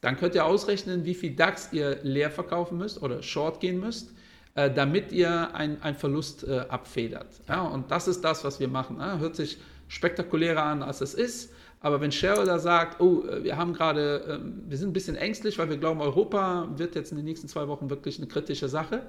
[0.00, 4.12] Dann könnt ihr ausrechnen, wie viel DAX ihr leer verkaufen müsst oder short gehen müsst,
[4.54, 7.40] äh, damit ihr einen Verlust äh, abfedert.
[7.48, 8.98] Ja, und das ist das, was wir machen.
[8.98, 11.52] Ja, hört sich spektakulärer an, als es ist.
[11.80, 15.58] Aber wenn Shareholder sagt, oh, äh, wir haben gerade, ähm, wir sind ein bisschen ängstlich,
[15.58, 19.02] weil wir glauben, Europa wird jetzt in den nächsten zwei Wochen wirklich eine kritische Sache,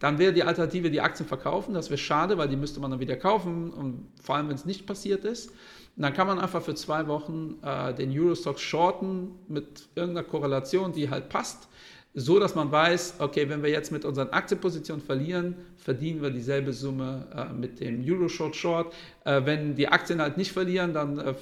[0.00, 1.74] dann wäre die Alternative, die Aktien verkaufen.
[1.74, 4.64] Das wäre schade, weil die müsste man dann wieder kaufen und vor allem, wenn es
[4.64, 5.52] nicht passiert ist.
[5.96, 10.92] Und dann kann man einfach für zwei Wochen äh, den Eurostock shorten mit irgendeiner Korrelation,
[10.92, 11.68] die halt passt
[12.14, 16.72] so dass man weiß, okay, wenn wir jetzt mit unseren Aktienpositionen verlieren, verdienen wir dieselbe
[16.72, 18.94] Summe äh, mit dem Euro Short Short.
[19.24, 21.34] Äh, wenn die Aktien halt nicht verlieren, dann äh,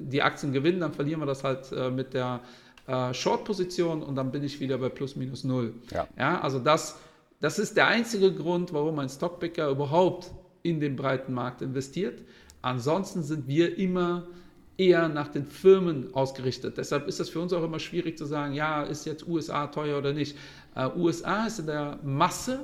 [0.00, 2.40] die Aktien gewinnen, dann verlieren wir das halt äh, mit der
[2.86, 5.72] äh, Short-Position und dann bin ich wieder bei plus minus null.
[5.90, 6.06] Ja.
[6.18, 6.98] ja also das,
[7.40, 10.30] das ist der einzige Grund, warum ein Stockpicker überhaupt
[10.62, 12.20] in den breiten Markt investiert.
[12.62, 14.26] Ansonsten sind wir immer
[14.78, 16.78] eher nach den Firmen ausgerichtet.
[16.78, 19.98] Deshalb ist es für uns auch immer schwierig zu sagen, ja, ist jetzt USA teuer
[19.98, 20.36] oder nicht.
[20.74, 22.60] Äh, USA ist in der Masse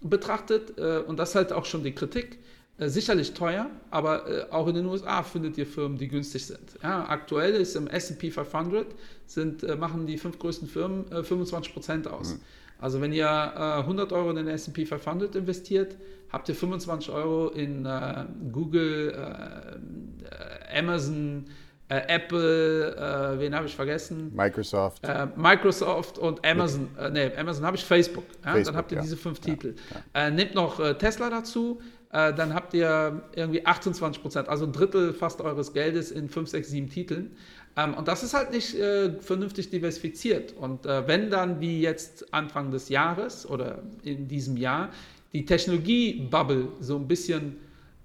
[0.00, 2.38] betrachtet äh, und das ist halt auch schon die Kritik.
[2.78, 6.78] Äh, sicherlich teuer, aber äh, auch in den USA findet ihr Firmen, die günstig sind.
[6.80, 8.86] Ja, aktuell ist im S&P 500
[9.26, 12.34] sind, äh, machen die fünf größten Firmen 25 Prozent aus.
[12.34, 12.40] Mhm.
[12.80, 15.96] Also wenn ihr 100 Euro in den S&P 500 investiert,
[16.30, 21.46] habt ihr 25 Euro in äh, Google, äh, Amazon,
[21.88, 24.30] äh, Apple, äh, wen habe ich vergessen?
[24.34, 25.04] Microsoft.
[25.04, 26.90] Äh, Microsoft und Amazon.
[26.98, 28.24] Äh, nee, Amazon habe ich Facebook.
[28.44, 28.52] Ja?
[28.52, 28.66] Facebook.
[28.66, 29.02] Dann habt ihr ja.
[29.02, 29.74] diese fünf Titel.
[30.14, 30.30] Ja.
[30.30, 31.80] nehmt noch Tesla dazu.
[32.10, 36.68] dann habt ihr irgendwie 28 Prozent, also ein Drittel fast eures Geldes in 5, 6,
[36.68, 37.36] 7 Titeln.
[37.78, 38.76] Ähm, und das ist halt nicht
[39.20, 40.52] vernünftig diversifiziert.
[40.52, 44.90] Und wenn dann wie jetzt Anfang des Jahres oder in diesem Jahr
[45.32, 47.56] die Technologie-Bubble so ein bisschen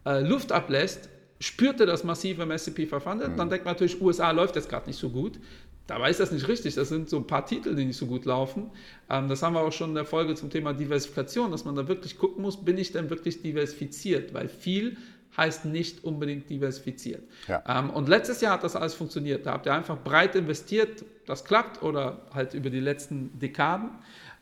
[0.05, 1.09] äh, Luft ablässt,
[1.39, 3.29] spürte das massiv im S&P 500.
[3.31, 3.38] Mhm.
[3.38, 5.39] Dann denkt man natürlich, USA läuft jetzt gerade nicht so gut.
[5.88, 6.75] Dabei ist das nicht richtig.
[6.75, 8.71] Das sind so ein paar Titel, die nicht so gut laufen.
[9.09, 11.88] Ähm, das haben wir auch schon in der Folge zum Thema Diversifikation, dass man da
[11.88, 14.33] wirklich gucken muss, bin ich denn wirklich diversifiziert?
[14.33, 14.97] Weil viel
[15.37, 17.23] heißt nicht unbedingt diversifiziert.
[17.47, 17.63] Ja.
[17.67, 19.45] Ähm, und letztes Jahr hat das alles funktioniert.
[19.45, 23.89] Da habt ihr einfach breit investiert, das klappt oder halt über die letzten Dekaden.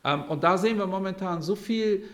[0.04, 2.04] Ähm, und da sehen wir momentan so viel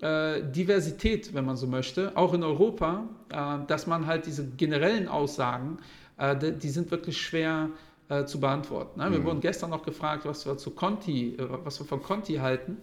[0.00, 5.08] äh, Diversität, wenn man so möchte, auch in Europa, äh, dass man halt diese generellen
[5.08, 5.78] Aussagen,
[6.18, 7.70] äh, die, die, sind wirklich schwer
[8.08, 9.00] äh, zu beantworten.
[9.00, 9.10] Ne?
[9.10, 9.24] Wir mhm.
[9.24, 12.78] wurden gestern noch gefragt, was wir zu Conti, äh, was wir von Conti halten.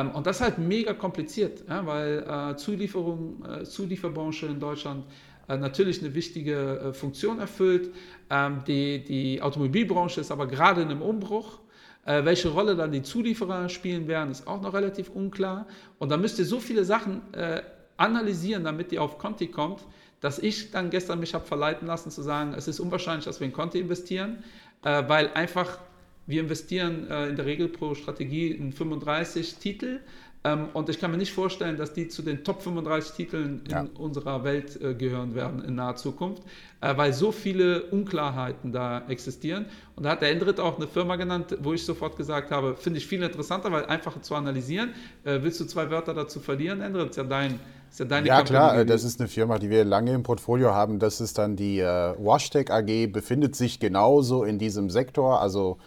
[0.00, 1.86] Ähm, und das ist halt mega kompliziert, ja?
[1.86, 5.04] weil Zulieferung, Zulieferbranche in Deutschland
[5.48, 7.94] natürlich eine wichtige Funktion erfüllt.
[8.30, 11.60] Ähm, die, die Automobilbranche ist aber gerade in einem Umbruch.
[12.06, 15.66] Äh, welche Rolle dann die Zulieferer spielen werden, ist auch noch relativ unklar.
[15.98, 17.62] Und da müsst ihr so viele Sachen äh,
[17.96, 19.84] analysieren, damit ihr auf Conti kommt,
[20.20, 23.46] dass ich dann gestern mich habe verleiten lassen zu sagen, es ist unwahrscheinlich, dass wir
[23.46, 24.44] in Conti investieren,
[24.84, 25.78] äh, weil einfach
[26.26, 30.00] wir investieren äh, in der Regel pro Strategie in 35 Titel
[30.46, 33.70] ähm, und ich kann mir nicht vorstellen, dass die zu den Top 35 Titeln in
[33.70, 33.86] ja.
[33.98, 36.42] unserer Welt äh, gehören werden in naher Zukunft,
[36.80, 39.66] äh, weil so viele Unklarheiten da existieren.
[39.96, 42.98] Und da hat der Endrit auch eine Firma genannt, wo ich sofort gesagt habe, finde
[42.98, 44.90] ich viel interessanter, weil einfacher zu analysieren.
[45.24, 47.10] Äh, willst du zwei Wörter dazu verlieren, Endrit?
[47.10, 47.58] Ist ja dein
[47.98, 50.98] ja, ja klar, das ist eine Firma, die wir lange im Portfolio haben.
[50.98, 55.40] Das ist dann die äh, Washtec AG, befindet sich genauso in diesem Sektor.
[55.40, 55.78] Also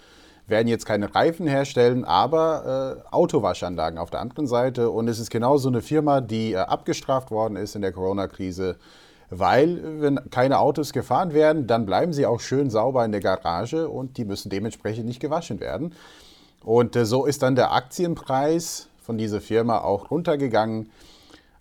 [0.49, 4.89] werden jetzt keine Reifen herstellen, aber äh, Autowaschanlagen auf der anderen Seite.
[4.89, 8.77] Und es ist genauso eine Firma, die äh, abgestraft worden ist in der Corona-Krise,
[9.29, 13.87] weil wenn keine Autos gefahren werden, dann bleiben sie auch schön sauber in der Garage
[13.87, 15.93] und die müssen dementsprechend nicht gewaschen werden.
[16.63, 20.89] Und äh, so ist dann der Aktienpreis von dieser Firma auch runtergegangen.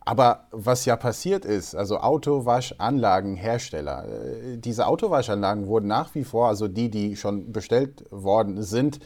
[0.09, 6.67] Aber was ja passiert ist, also Autowaschanlagenhersteller, äh, diese Autowaschanlagen wurden nach wie vor, also
[6.67, 9.01] die, die schon bestellt worden sind,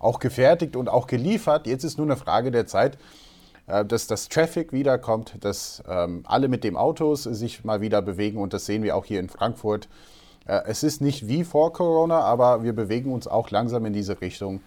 [0.00, 1.68] auch gefertigt und auch geliefert.
[1.68, 2.98] Jetzt ist nur eine Frage der Zeit,
[3.68, 8.40] äh, dass das Traffic wiederkommt, dass ähm, alle mit dem Autos sich mal wieder bewegen
[8.40, 9.88] und das sehen wir auch hier in Frankfurt.
[10.44, 14.20] Äh, es ist nicht wie vor Corona, aber wir bewegen uns auch langsam in diese
[14.20, 14.62] Richtung.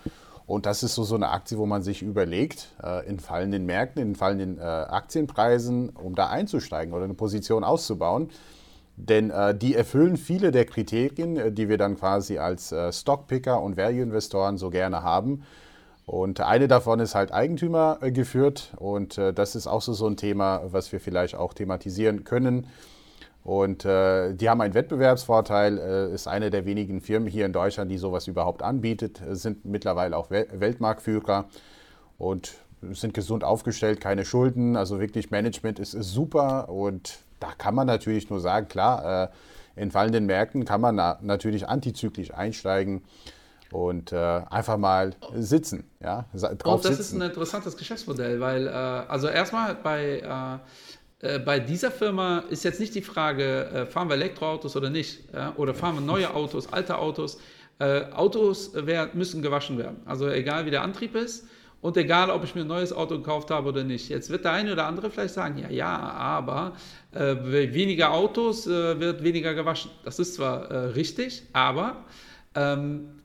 [0.51, 4.01] Und das ist so, so eine Aktie, wo man sich überlegt, äh, in fallenden Märkten,
[4.01, 8.29] in fallenden äh, Aktienpreisen, um da einzusteigen oder eine Position auszubauen.
[8.97, 14.57] Denn äh, die erfüllen viele der Kriterien, die wir dann quasi als Stockpicker und Value-Investoren
[14.57, 15.43] so gerne haben.
[16.05, 18.73] Und eine davon ist halt Eigentümer geführt.
[18.75, 22.67] Und das ist auch so, so ein Thema, was wir vielleicht auch thematisieren können.
[23.43, 27.89] Und äh, die haben einen Wettbewerbsvorteil, äh, ist eine der wenigen Firmen hier in Deutschland,
[27.89, 31.45] die sowas überhaupt anbietet, sind mittlerweile auch Wel Weltmarktführer
[32.17, 32.53] und
[32.91, 37.87] sind gesund aufgestellt, keine Schulden, also wirklich Management ist, ist super und da kann man
[37.87, 43.03] natürlich nur sagen, klar, äh, in fallenden Märkten kann man na natürlich antizyklisch einsteigen
[43.71, 45.89] und äh, einfach mal sitzen.
[46.01, 46.99] Ja, drauf und das sitzen.
[46.99, 50.59] ist ein interessantes Geschäftsmodell, weil, äh, also erstmal bei
[51.21, 54.89] äh, äh, bei dieser Firma ist jetzt nicht die Frage, äh, fahren wir Elektroautos oder
[54.89, 55.53] nicht, ja?
[55.55, 57.39] oder fahren wir neue Autos, alte Autos.
[57.79, 59.97] Äh, Autos werden, müssen gewaschen werden.
[60.05, 61.47] Also egal wie der Antrieb ist
[61.81, 64.09] und egal, ob ich mir ein neues Auto gekauft habe oder nicht.
[64.09, 66.73] Jetzt wird der eine oder andere vielleicht sagen, ja, ja, aber
[67.11, 67.35] äh,
[67.73, 69.89] weniger Autos äh, wird weniger gewaschen.
[70.03, 72.05] Das ist zwar äh, richtig, aber
[72.53, 73.21] ähm,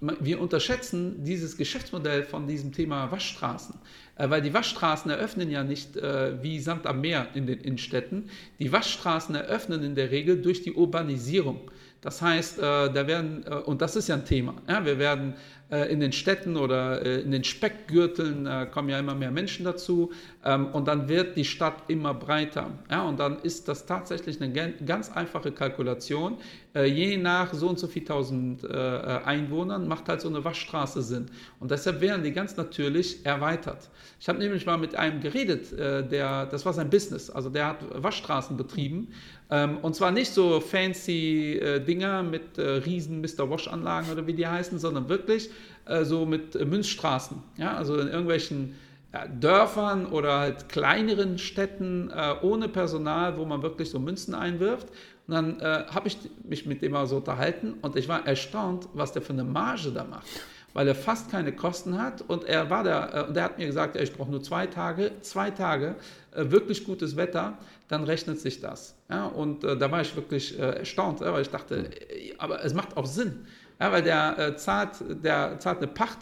[0.00, 5.96] wir unterschätzen dieses Geschäftsmodell von diesem Thema Waschstraßen, äh, weil die Waschstraßen eröffnen ja nicht
[5.96, 8.30] äh, wie Sand am Meer in den Innenstädten.
[8.58, 11.70] Die Waschstraßen eröffnen in der Regel durch die Urbanisierung.
[12.00, 15.34] Das heißt, äh, da werden, äh, und das ist ja ein Thema, wir werden
[15.65, 19.64] äh, in den Städten oder äh, in den Speckgürteln äh, kommen ja immer mehr Menschen
[19.64, 20.12] dazu
[20.44, 22.70] ähm, und dann wird die Stadt immer breiter.
[23.08, 24.52] Und dann ist das tatsächlich eine
[24.84, 26.38] ganz einfache Kalkulation.
[26.74, 31.26] Je nach so und so viel tausend Einwohnern macht halt so eine Waschstraße Sinn.
[31.58, 33.88] Und deshalb werden die ganz natürlich erweitert.
[34.20, 37.78] Ich habe nämlich mal mit einem geredet, der, das war sein Business, also der hat
[38.02, 39.08] Waschstraßen betrieben
[39.50, 43.48] ähm, und zwar nicht so fancy Dinger mit riesen Mr.
[43.48, 45.50] Wash-Anlagen oder wie die heißen, sondern wirklich
[45.86, 47.42] äh, so mit äh, Münzstraßen.
[47.56, 47.76] Ja?
[47.76, 48.74] Also in irgendwelchen
[49.40, 54.88] Dörfern oder halt kleineren Städten äh, ohne Personal, wo man wirklich so Münzen einwirft.
[55.26, 58.88] Und dann äh, habe ich mich mit dem mal so unterhalten und ich war erstaunt,
[58.94, 60.26] was der für eine Marge da macht.
[60.72, 63.66] Weil er fast keine Kosten hat und er war da, äh, und er hat mir
[63.66, 65.96] gesagt, ich brauche nur zwei Tage, zwei Tage,
[66.32, 67.56] äh, wirklich gutes Wetter,
[67.88, 68.94] dann rechnet sich das.
[69.08, 71.88] Ja, und da war ich wirklich erstaunt, weil ich dachte,
[72.36, 73.46] aber es macht auch Sinn.
[73.80, 76.18] Ja, weil der, äh, zahlt, der zahlt eine Pacht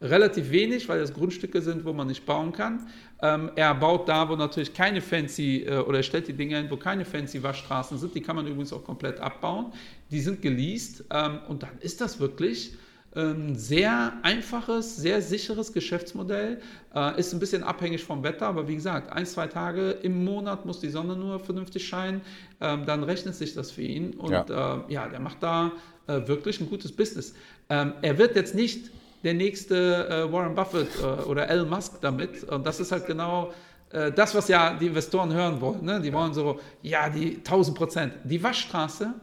[0.00, 2.86] relativ wenig, weil das Grundstücke sind, wo man nicht bauen kann.
[3.22, 6.70] Ähm, er baut da, wo natürlich keine fancy, äh, oder er stellt die Dinge hin,
[6.70, 8.14] wo keine fancy Waschstraßen sind.
[8.14, 9.72] Die kann man übrigens auch komplett abbauen.
[10.10, 12.74] Die sind geleast ähm, und dann ist das wirklich
[13.16, 16.60] ähm, sehr einfaches, sehr sicheres Geschäftsmodell.
[16.94, 20.66] Äh, ist ein bisschen abhängig vom Wetter, aber wie gesagt, ein, zwei Tage im Monat
[20.66, 22.20] muss die Sonne nur vernünftig scheinen.
[22.60, 24.12] Ähm, dann rechnet sich das für ihn.
[24.14, 25.72] Und ja, äh, ja der macht da
[26.06, 27.34] äh, wirklich ein gutes Business.
[27.68, 28.90] Ähm, er wird jetzt nicht
[29.24, 32.44] der nächste äh, Warren Buffett äh, oder Elon Musk damit.
[32.44, 33.52] Und das ist halt genau
[33.90, 35.84] äh, das, was ja die Investoren hören wollen.
[35.84, 36.00] Ne?
[36.00, 38.12] Die wollen so, ja, die 1000 Prozent.
[38.24, 39.14] Die Waschstraße,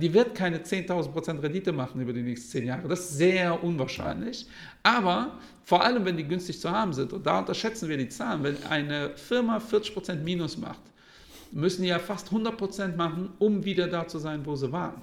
[0.00, 2.88] die wird keine 10.000 Prozent Rendite machen über die nächsten zehn Jahre.
[2.88, 4.46] Das ist sehr unwahrscheinlich.
[4.82, 8.42] Aber vor allem, wenn die günstig zu haben sind, und da unterschätzen wir die Zahlen,
[8.42, 10.80] wenn eine Firma 40 Prozent Minus macht,
[11.52, 15.02] müssen die ja fast 100 Prozent machen, um wieder da zu sein, wo sie waren.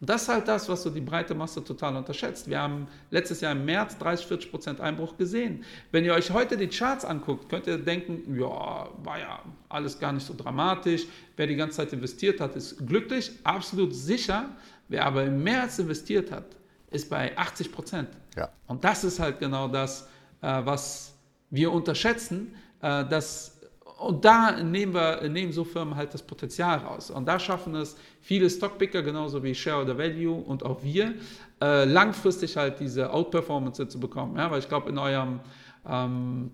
[0.00, 2.48] Und das ist halt das, was so die breite Masse total unterschätzt.
[2.48, 5.64] Wir haben letztes Jahr im März 30, 40 Prozent Einbruch gesehen.
[5.90, 10.12] Wenn ihr euch heute die Charts anguckt, könnt ihr denken, ja, war ja alles gar
[10.12, 11.06] nicht so dramatisch.
[11.36, 14.50] Wer die ganze Zeit investiert hat, ist glücklich, absolut sicher.
[14.88, 16.44] Wer aber im März investiert hat,
[16.90, 18.08] ist bei 80 Prozent.
[18.36, 18.50] Ja.
[18.66, 20.08] Und das ist halt genau das,
[20.42, 21.14] äh, was
[21.50, 23.55] wir unterschätzen, äh, dass
[23.98, 27.10] und da nehmen wir, nehmen so Firmen halt das Potenzial raus.
[27.10, 31.14] Und da schaffen es viele Stockpicker, genauso wie Shareholder Value und auch wir,
[31.62, 34.36] äh, langfristig halt diese Outperformance zu bekommen.
[34.36, 35.40] Ja, weil ich glaube, in eurem,
[35.88, 36.50] ähm,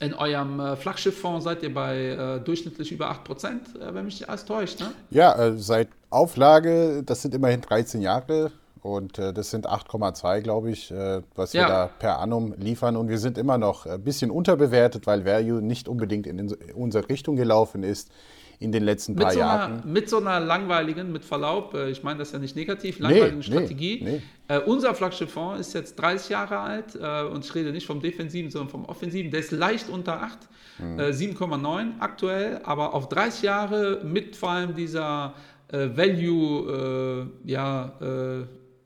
[0.00, 3.46] in eurem äh, Flaggschifffonds seid ihr bei äh, durchschnittlich über 8%,
[3.78, 4.80] äh, wenn mich nicht alles täuscht.
[4.80, 4.92] Ne?
[5.10, 8.50] Ja, äh, seit Auflage, das sind immerhin 13 Jahre,
[8.82, 12.96] und äh, das sind 8,2, glaube ich, äh, was wir da per annum liefern.
[12.96, 17.36] Und wir sind immer noch ein bisschen unterbewertet, weil Value nicht unbedingt in unsere Richtung
[17.36, 18.10] gelaufen ist
[18.58, 19.72] in den letzten paar mit so Jahren.
[19.72, 23.38] Einer, mit so einer langweiligen, mit Verlaub, äh, ich meine das ja nicht negativ, langweiligen
[23.38, 24.00] nee, Strategie.
[24.02, 24.54] Nee, nee.
[24.56, 28.50] Äh, unser Flaggschifffonds ist jetzt 30 Jahre alt äh, und ich rede nicht vom Defensiven,
[28.50, 29.30] sondern vom Offensiven.
[29.30, 30.38] Der ist leicht unter 8,
[30.78, 30.98] mhm.
[30.98, 35.34] 7,9 aktuell, aber auf 30 Jahre mit vor allem dieser
[35.68, 37.92] äh, Value, ja,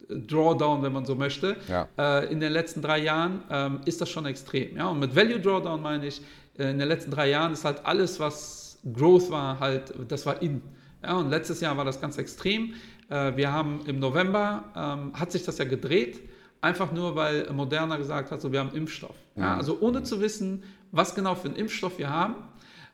[0.09, 1.89] Drawdown, wenn man so möchte, ja.
[1.99, 4.77] äh, in den letzten drei Jahren ähm, ist das schon extrem.
[4.77, 4.89] Ja?
[4.89, 6.21] Und mit Value Drawdown meine ich,
[6.59, 10.41] äh, in den letzten drei Jahren ist halt alles, was Growth war, halt, das war
[10.43, 10.63] in.
[11.03, 11.17] Ja?
[11.17, 12.75] Und letztes Jahr war das ganz extrem.
[13.09, 16.21] Äh, wir haben im November, ähm, hat sich das ja gedreht,
[16.61, 19.17] einfach nur, weil Moderna gesagt hat, so, wir haben Impfstoff.
[19.35, 19.43] Mhm.
[19.43, 19.57] Ja?
[19.57, 22.37] Also ohne zu wissen, was genau für einen Impfstoff wir haben,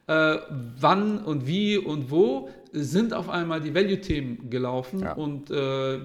[0.07, 0.39] äh,
[0.81, 5.13] wann und wie und wo sind auf einmal die Value-Themen gelaufen ja.
[5.13, 6.01] und äh,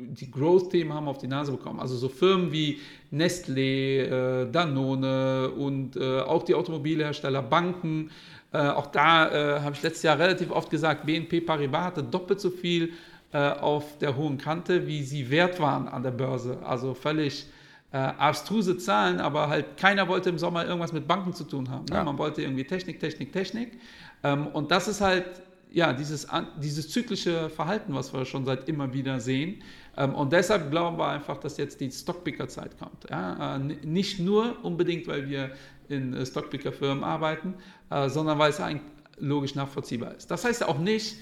[0.00, 1.80] die Growth-Themen haben auf die Nase bekommen.
[1.80, 2.78] Also so Firmen wie
[3.12, 8.10] Nestlé, äh, Danone und äh, auch die Automobilhersteller, Banken.
[8.52, 12.40] Äh, auch da äh, habe ich letztes Jahr relativ oft gesagt, BNP Paribas hatte doppelt
[12.40, 12.92] so viel
[13.32, 16.58] auf der hohen Kante, wie sie wert waren an der Börse.
[16.64, 17.46] Also völlig
[17.92, 21.84] äh, abstruse Zahlen, aber halt keiner wollte im Sommer irgendwas mit Banken zu tun haben.
[21.86, 21.96] Ne?
[21.96, 22.04] Ja.
[22.04, 23.78] Man wollte irgendwie Technik, Technik, Technik.
[24.22, 25.26] Ähm, und das ist halt
[25.72, 26.26] ja dieses,
[26.60, 29.62] dieses zyklische Verhalten, was wir schon seit immer wieder sehen.
[30.00, 33.10] Ähm, und deshalb glauben wir einfach, dass jetzt die Stockpicker-Zeit kommt.
[33.10, 33.56] Ja?
[33.56, 35.50] Äh, nicht nur unbedingt, weil wir
[35.88, 37.52] in äh, Stockpicker-Firmen arbeiten,
[37.90, 38.80] äh, sondern weil es ein
[39.18, 40.30] logisch nachvollziehbar ist.
[40.30, 41.16] Das heißt auch nicht,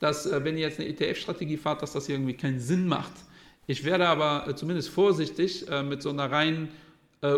[0.00, 3.10] dass wenn ihr jetzt eine ETF-Strategie fahrt, dass das irgendwie keinen Sinn macht.
[3.66, 6.68] Ich werde aber zumindest vorsichtig mit so einer reinen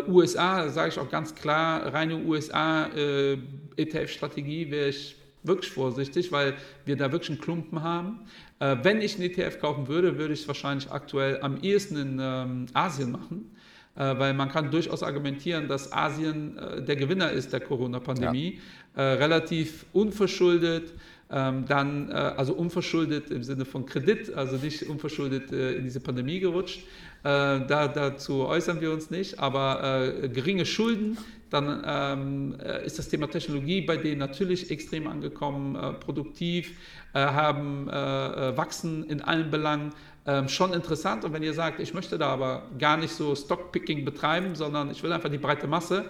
[0.07, 7.11] USA, sage ich auch ganz klar, reine USA-ETF-Strategie wäre ich wirklich vorsichtig, weil wir da
[7.11, 8.19] wirklich einen Klumpen haben.
[8.59, 12.65] wenn ich einen ETF kaufen würde, würde ich es wahrscheinlich aktuell am ehesten in ähm,
[12.73, 13.51] Asien machen
[13.93, 16.55] weil man kann durchaus argumentieren, dass Asien
[16.87, 18.59] der Gewinner ist der Corona-Pandemie,
[18.95, 19.13] ja.
[19.15, 20.93] relativ unverschuldet,
[21.31, 26.01] ähm, dann äh, also unverschuldet im Sinne von Kredit, also nicht unverschuldet äh, in diese
[26.01, 26.83] Pandemie gerutscht.
[27.23, 31.17] Äh, da, dazu äußern wir uns nicht, aber äh, geringe Schulden,
[31.49, 36.77] dann ähm, äh, ist das Thema Technologie bei denen natürlich extrem angekommen, äh, produktiv,
[37.13, 39.91] haben wachsen in allen Belangen.
[40.25, 44.05] Ähm, schon interessant und wenn ihr sagt, ich möchte da aber gar nicht so Stockpicking
[44.05, 46.05] betreiben, sondern ich will einfach die breite Masse,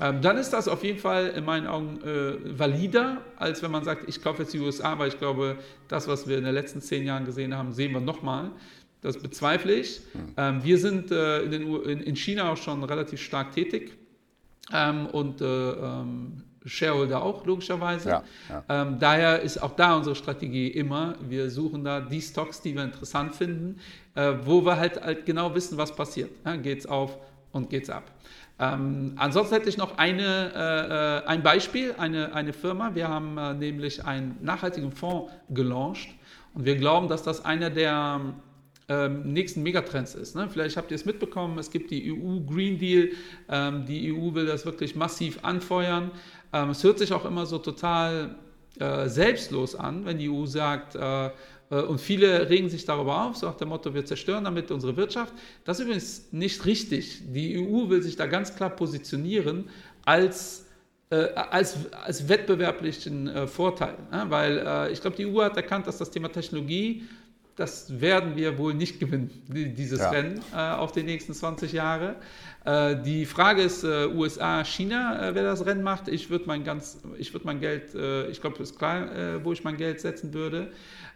[0.00, 3.82] ähm, dann ist das auf jeden Fall in meinen Augen äh, valider, als wenn man
[3.82, 5.58] sagt, ich kaufe jetzt die USA, weil ich glaube,
[5.88, 8.52] das, was wir in den letzten zehn Jahren gesehen haben, sehen wir nochmal.
[9.00, 10.00] Das bezweifle ich.
[10.36, 13.96] Ähm, wir sind äh, in, in, in, China auch schon relativ stark tätig
[14.72, 18.08] ähm, und äh, ähm, Shareholder auch, logischerweise.
[18.08, 18.64] Ja, ja.
[18.68, 22.84] Ähm, daher ist auch da unsere Strategie immer, wir suchen da die Stocks, die wir
[22.84, 23.78] interessant finden,
[24.14, 26.30] äh, wo wir halt, halt genau wissen, was passiert.
[26.44, 27.16] Ja, es auf
[27.52, 28.10] und geht es ab.
[28.60, 32.94] Ähm, ansonsten hätte ich noch eine, äh, äh, ein Beispiel, eine, eine Firma.
[32.94, 36.08] Wir haben äh, nämlich einen nachhaltigen Fonds gelauncht
[36.54, 38.20] und wir glauben, dass das einer der
[38.88, 40.34] ähm, nächsten Megatrends ist.
[40.34, 40.48] Ne?
[40.50, 43.10] Vielleicht habt ihr es mitbekommen, es gibt die EU Green Deal,
[43.48, 46.10] ähm, die EU will das wirklich massiv anfeuern.
[46.52, 48.36] Ähm, es hört sich auch immer so total
[48.78, 51.30] äh, selbstlos an, wenn die EU sagt, äh,
[51.70, 54.96] äh, und viele regen sich darüber auf, so nach dem Motto, wir zerstören damit unsere
[54.96, 55.32] Wirtschaft.
[55.64, 57.22] Das ist übrigens nicht richtig.
[57.32, 59.68] Die EU will sich da ganz klar positionieren
[60.04, 60.66] als,
[61.10, 63.96] äh, als, als wettbewerblichen äh, Vorteil.
[64.10, 64.26] Ne?
[64.28, 67.02] Weil äh, ich glaube, die EU hat erkannt, dass das Thema Technologie,
[67.58, 70.10] das werden wir wohl nicht gewinnen, dieses ja.
[70.10, 72.16] Rennen äh, auf die nächsten 20 Jahre.
[72.64, 76.08] Äh, die Frage ist, USA, China, wer das Rennen macht.
[76.08, 77.94] Ich würde mein, würd mein Geld,
[78.30, 79.08] ich glaube, es ist klar,
[79.42, 80.70] wo ich mein Geld setzen würde.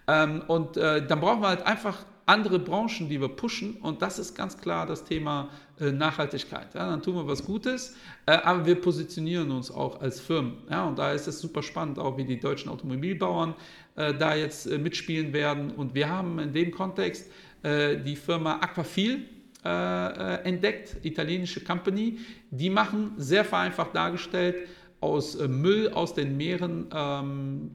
[0.09, 3.75] Ähm, und äh, dann brauchen wir halt einfach andere Branchen, die wir pushen.
[3.83, 5.49] Und das ist ganz klar das Thema
[5.81, 6.75] äh, Nachhaltigkeit.
[6.75, 10.59] Ja, dann tun wir was Gutes, äh, aber wir positionieren uns auch als Firmen.
[10.71, 13.55] Ja, und da ist es super spannend, auch wie die deutschen Automobilbauern
[13.97, 15.71] äh, da jetzt äh, mitspielen werden.
[15.71, 17.31] Und wir haben in dem Kontext
[17.63, 19.29] äh, die Firma Aquafil
[19.65, 22.19] entdeckt, italienische Company.
[22.51, 24.57] Die machen, sehr vereinfacht dargestellt,
[25.01, 27.71] aus Müll aus den Meeren ähm,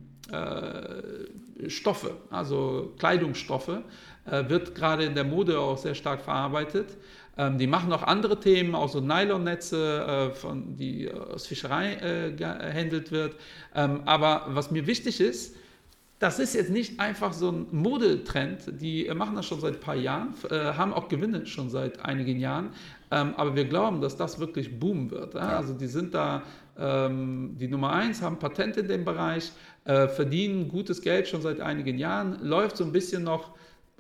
[1.68, 3.82] Stoffe, also Kleidungsstoffe, äh,
[4.48, 6.98] wird gerade in der Mode auch sehr stark verarbeitet.
[7.38, 12.32] Ähm, die machen auch andere Themen, auch so Nylonnetze, äh, von, die aus Fischerei äh,
[12.32, 13.36] gehandelt wird.
[13.76, 15.56] Ähm, aber was mir wichtig ist,
[16.20, 18.82] das ist jetzt nicht einfach so ein Modetrend.
[18.82, 22.72] Die machen das schon seit ein paar Jahren, haben auch Gewinne schon seit einigen Jahren.
[23.12, 25.36] Ähm, aber wir glauben, dass das wirklich boomen wird.
[25.36, 26.42] Also die sind da
[26.80, 29.52] die Nummer eins, haben Patente in dem Bereich,
[29.86, 33.56] äh, verdienen gutes Geld schon seit einigen Jahren, läuft so ein bisschen noch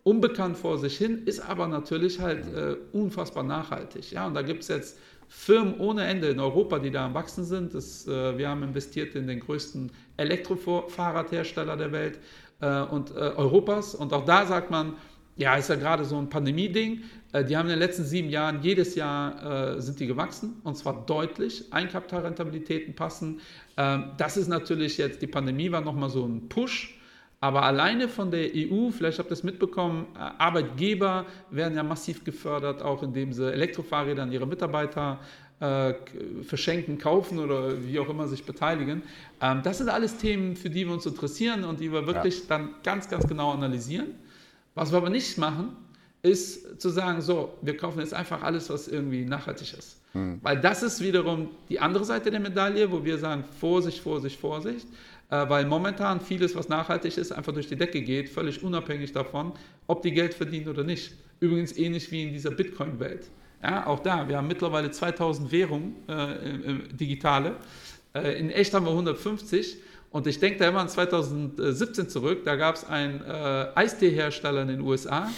[0.07, 4.09] unbekannt vor sich hin, ist aber natürlich halt äh, unfassbar nachhaltig.
[4.11, 4.25] Ja?
[4.25, 7.73] Und da gibt es jetzt Firmen ohne Ende in Europa, die da am Wachsen sind.
[7.73, 12.19] Das, äh, wir haben investiert in den größten Elektrofahrradhersteller der Welt
[12.61, 13.95] äh, und äh, Europas.
[13.95, 14.93] Und auch da sagt man,
[15.35, 17.03] ja, ist ja gerade so ein Pandemie-Ding.
[17.33, 20.77] Äh, die haben in den letzten sieben Jahren jedes Jahr äh, sind die gewachsen und
[20.77, 21.65] zwar deutlich.
[21.73, 23.41] Eigenkapitalrentabilitäten passen.
[23.75, 26.96] Ähm, das ist natürlich jetzt, die Pandemie war nochmal so ein Push.
[27.39, 32.23] Aber alleine von der EU, vielleicht habt ihr es mitbekommen, äh, Arbeitgeber werden ja massiv
[32.23, 35.19] gefördert, auch indem sie Elektrofahrräder an ihre Mitarbeiter
[35.59, 35.93] äh,
[36.43, 39.03] verschenken, kaufen oder wie auch immer sich beteiligen.
[39.41, 42.45] Ähm, das sind alles Themen, für die wir uns interessieren und die wir wirklich ja.
[42.49, 44.15] dann ganz, ganz genau analysieren.
[44.73, 45.75] Was wir aber nicht machen,
[46.21, 50.01] ist zu sagen, so, wir kaufen jetzt einfach alles, was irgendwie nachhaltig ist.
[50.13, 50.39] Hm.
[50.41, 54.87] Weil das ist wiederum die andere Seite der Medaille, wo wir sagen, Vorsicht, Vorsicht, Vorsicht.
[55.29, 59.51] Äh, weil momentan vieles, was nachhaltig ist, einfach durch die Decke geht, völlig unabhängig davon,
[59.87, 61.13] ob die Geld verdienen oder nicht.
[61.39, 63.29] Übrigens ähnlich wie in dieser Bitcoin-Welt.
[63.61, 67.55] Ja, auch da, wir haben mittlerweile 2000 Währungen, äh, digitale.
[68.13, 69.77] Äh, in echt haben wir 150.
[70.11, 74.69] Und ich denke da immer an 2017 zurück, da gab es einen äh, Eisteehersteller in
[74.69, 75.29] den USA,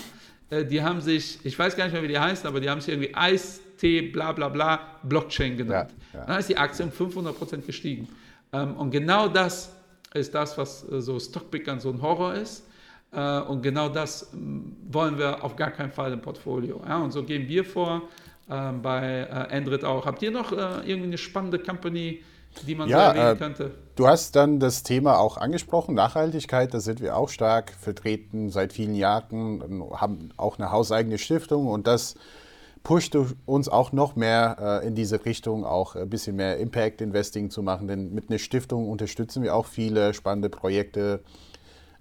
[0.50, 2.80] äh, die haben sich, ich weiß gar nicht mehr, wie die heißen, aber die haben
[2.80, 5.92] sich irgendwie Eistee, bla bla bla, Blockchain genannt.
[6.14, 6.26] Ja, ja.
[6.26, 8.08] Dann ist die Aktie um 500% gestiegen.
[8.54, 9.76] Ähm, und genau das
[10.14, 12.66] ist das, was äh, so Stockpickern so ein Horror ist.
[13.12, 16.82] Äh, und genau das ähm, wollen wir auf gar keinen Fall im Portfolio.
[16.88, 16.98] Ja?
[17.00, 18.04] Und so gehen wir vor.
[18.50, 20.06] äh, bei äh, Android auch.
[20.06, 20.56] Habt ihr noch äh,
[20.86, 22.24] irgendwie eine spannende Company,
[22.68, 23.72] die man Ja, so erwähnen äh, könnte?
[23.96, 28.74] Du hast dann das Thema auch angesprochen, Nachhaltigkeit, da sind wir auch stark vertreten seit
[28.74, 32.16] vielen Jahren, haben auch eine hauseigene Stiftung und das
[32.84, 33.16] pusht
[33.46, 37.62] uns auch noch mehr äh, in diese Richtung, auch ein bisschen mehr Impact Investing zu
[37.62, 41.22] machen, denn mit einer Stiftung unterstützen wir auch viele spannende Projekte,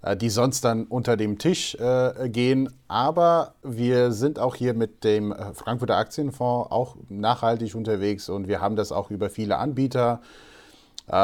[0.01, 2.69] äh, die sonst dann unter dem Tisch äh, gehen.
[2.87, 8.61] Aber wir sind auch hier mit dem äh, Frankfurter Aktienfonds auch nachhaltig unterwegs und wir
[8.61, 10.21] haben das auch über viele Anbieter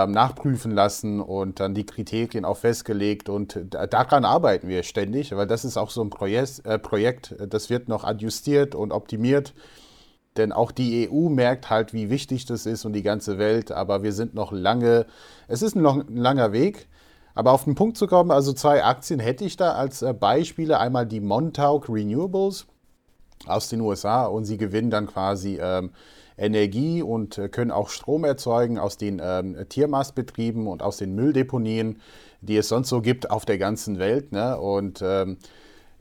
[0.07, 3.29] nachprüfen lassen und dann die Kriterien auch festgelegt.
[3.29, 7.35] Und da- daran arbeiten wir ständig, weil das ist auch so ein Projekt, äh, Projekt
[7.49, 9.53] das wird noch adjustiert und optimiert.
[10.37, 13.71] Denn auch die EU merkt halt, wie wichtig das ist und die ganze Welt.
[13.71, 15.05] Aber wir sind noch lange,
[15.47, 16.87] es ist noch ein langer Weg.
[17.35, 20.79] Aber auf den Punkt zu kommen, also zwei Aktien hätte ich da als äh, Beispiele.
[20.79, 22.65] Einmal die Montauk Renewables
[23.45, 25.91] aus den USA und sie gewinnen dann quasi ähm,
[26.37, 32.01] Energie und äh, können auch Strom erzeugen aus den ähm, Tiermastbetrieben und aus den Mülldeponien,
[32.41, 34.31] die es sonst so gibt auf der ganzen Welt.
[34.31, 34.57] Ne?
[34.57, 35.37] Und ähm,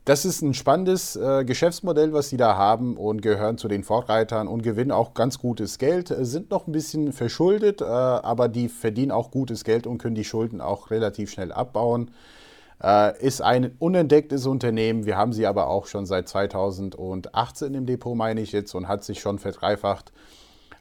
[0.05, 4.47] das ist ein spannendes äh, Geschäftsmodell, was sie da haben und gehören zu den Vorreitern
[4.47, 8.69] und gewinnen auch ganz gutes Geld, äh, sind noch ein bisschen verschuldet, äh, aber die
[8.69, 12.11] verdienen auch gutes Geld und können die Schulden auch relativ schnell abbauen.
[12.83, 15.05] Äh, ist ein unentdecktes Unternehmen.
[15.05, 19.03] Wir haben sie aber auch schon seit 2018 im Depot, meine ich jetzt, und hat
[19.03, 20.11] sich schon verdreifacht.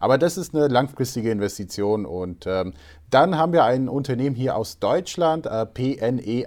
[0.01, 2.05] Aber das ist eine langfristige Investition.
[2.05, 2.75] Und ähm,
[3.11, 6.45] dann haben wir ein Unternehmen hier aus Deutschland, äh, PNE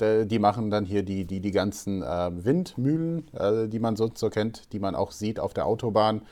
[0.00, 4.30] Die machen dann hier die, die, die ganzen äh, Windmühlen, äh, die man sonst so
[4.30, 6.22] kennt, die man auch sieht auf der Autobahn.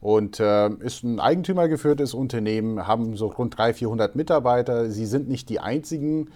[0.00, 4.90] Und äh, ist ein eigentümergeführtes Unternehmen, haben so rund 300, 400 Mitarbeiter.
[4.90, 6.30] Sie sind nicht die einzigen,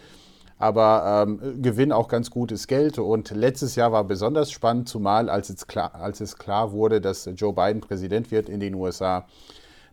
[0.61, 2.99] aber ähm, gewinnen auch ganz gutes Geld.
[2.99, 7.29] Und letztes Jahr war besonders spannend, zumal als es klar, als es klar wurde, dass
[7.35, 9.27] Joe Biden Präsident wird in den USA,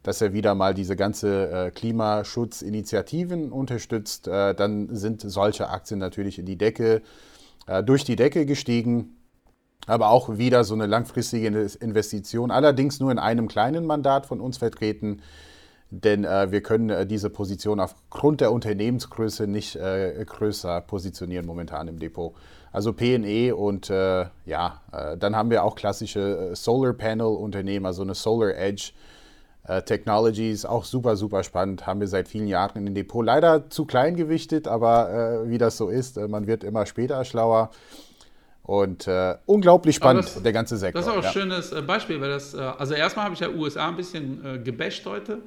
[0.03, 4.28] dass er wieder mal diese ganze äh, Klimaschutzinitiativen unterstützt.
[4.28, 7.01] Äh, dann sind solche Aktien natürlich in die Decke,
[7.65, 9.15] äh, durch die Decke gestiegen.
[9.86, 14.57] Aber auch wieder so eine langfristige Investition, allerdings nur in einem kleinen Mandat von uns
[14.57, 15.22] vertreten,
[15.90, 21.88] denn äh, wir können äh, diese Position aufgrund der Unternehmensgröße nicht äh, größer positionieren momentan
[21.88, 22.34] im Depot.
[22.74, 27.86] Also PNE und äh, ja, äh, dann haben wir auch klassische äh, Solar Panel Unternehmen,
[27.86, 28.92] also eine Solar Edge
[29.86, 33.26] Technologies, auch super, super spannend, haben wir seit vielen Jahren in dem Depot.
[33.26, 37.72] Leider zu klein gewichtet, aber wie das so ist, man wird immer später schlauer.
[38.64, 41.02] Und äh, unglaublich spannend, das- der ganze Sektor.
[41.02, 41.32] Das ist auch ein ja.
[41.32, 45.40] schönes Beispiel, weil das, also erstmal habe ich ja USA ein bisschen äh, gebasht heute.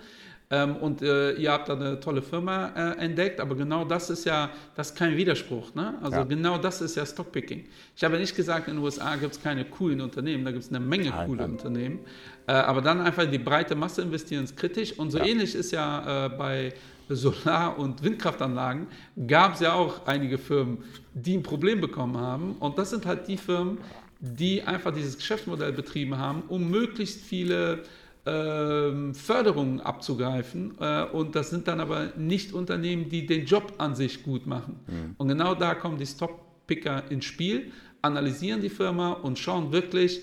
[0.53, 4.25] Ähm, und äh, ihr habt da eine tolle Firma äh, entdeckt, aber genau das ist
[4.25, 5.75] ja, das ist kein Widerspruch.
[5.77, 5.95] Ne?
[6.03, 6.25] Also Ja.
[6.25, 7.67] genau das ist ja Stockpicking.
[7.97, 10.71] Ich habe nicht gesagt, in den USA gibt es keine coolen Unternehmen, da gibt es
[10.71, 11.51] eine Menge Nein, coole nein.
[11.53, 12.01] Unternehmen.
[12.49, 14.99] Äh, aber dann einfach die breite Masse investieren ist kritisch.
[14.99, 15.25] Und so Ja.
[15.25, 16.73] ähnlich ist ja äh, bei
[17.09, 18.87] Solar- und Windkraftanlagen,
[19.29, 20.79] gab es ja auch einige Firmen,
[21.15, 22.57] die ein Problem bekommen haben.
[22.59, 23.79] Und das sind halt die Firmen,
[24.21, 27.83] die einfach dieses Geschäftsmodell betrieben haben, um möglichst viele
[28.27, 30.75] ähm, Förderungen abzugreifen.
[30.79, 34.81] Äh, und das sind dann aber nicht Unternehmen, die den Job an sich gut machen.
[35.19, 40.23] Und genau da kommen die Stockpicker ins Spiel, analysieren die Firma und schauen wirklich,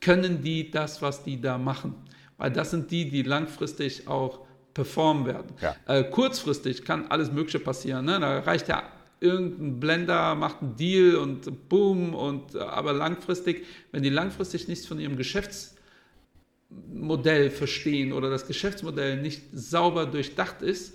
[0.00, 1.94] können die das, was die da machen?
[2.36, 4.40] Weil das sind die, die langfristig auch
[4.74, 5.52] performen werden.
[5.60, 5.76] Ja.
[5.86, 8.04] Äh, kurzfristig kann alles Mögliche passieren.
[8.04, 8.18] Ne?
[8.18, 8.82] Da reicht ja
[9.20, 12.14] irgendein Blender, macht einen Deal und boom.
[12.14, 15.16] Und, äh, aber langfristig, wenn die langfristig nichts von ihrem
[16.92, 20.94] Geschäftsmodell verstehen oder das Geschäftsmodell nicht sauber durchdacht ist,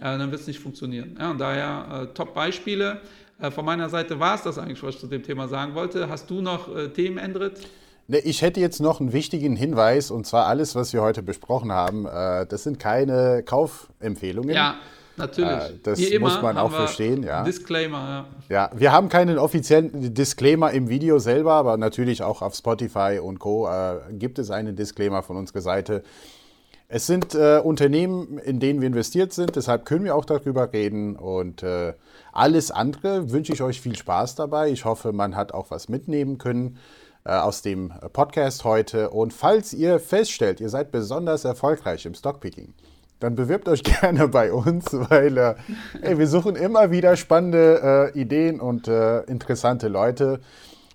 [0.00, 1.16] äh, dann wird es nicht funktionieren.
[1.18, 3.00] Ja, und daher äh, Top-Beispiele.
[3.40, 6.08] Äh, von meiner Seite war es das eigentlich, was ich zu dem Thema sagen wollte.
[6.08, 7.60] Hast du noch äh, Themen, Endrit?
[8.08, 11.72] Ne, Ich hätte jetzt noch einen wichtigen Hinweis, und zwar alles, was wir heute besprochen
[11.72, 14.54] haben, äh, das sind keine Kaufempfehlungen.
[14.54, 14.76] Ja,
[15.16, 15.50] natürlich.
[15.50, 17.42] Äh, das muss man auch verstehen, ja.
[17.44, 18.68] Disclaimer, ja.
[18.70, 23.38] Ja, wir haben keinen offiziellen Disclaimer im Video selber, aber natürlich auch auf Spotify und
[23.38, 23.68] Co.
[23.68, 26.02] Äh, gibt es einen Disclaimer von unserer Seite.
[26.88, 31.16] Es sind äh, Unternehmen, in denen wir investiert sind, deshalb können wir auch darüber reden.
[31.16, 31.94] Und äh,
[32.32, 34.70] alles andere wünsche ich euch viel Spaß dabei.
[34.70, 36.78] Ich hoffe, man hat auch was mitnehmen können
[37.24, 39.10] äh, aus dem Podcast heute.
[39.10, 42.72] Und falls ihr feststellt, ihr seid besonders erfolgreich im Stockpicking,
[43.20, 45.54] dann bewirbt euch gerne bei uns, weil äh,
[46.02, 50.40] ey, wir suchen immer wieder spannende äh, Ideen und äh, interessante Leute.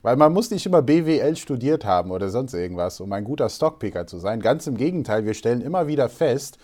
[0.04, 4.08] Weil man muss nicht immer BWL studiert haben oder sonst irgendwas, um ein guter Stockpicker
[4.08, 4.40] zu sein.
[4.40, 6.58] Ganz im Gegenteil, wir stellen immer wieder fest,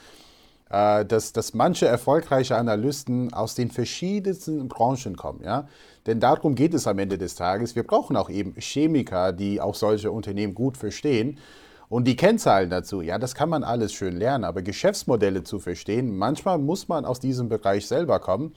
[0.71, 5.41] äh, dass, dass manche erfolgreiche Analysten aus den verschiedensten Branchen kommen.
[5.43, 5.67] Ja?
[6.07, 7.75] Denn darum geht es am Ende des Tages.
[7.75, 11.37] Wir brauchen auch eben Chemiker, die auch solche Unternehmen gut verstehen.
[11.89, 16.17] Und die Kennzahlen dazu, ja, das kann man alles schön lernen, aber Geschäftsmodelle zu verstehen,
[16.17, 18.53] manchmal muss man aus diesem Bereich selber kommen.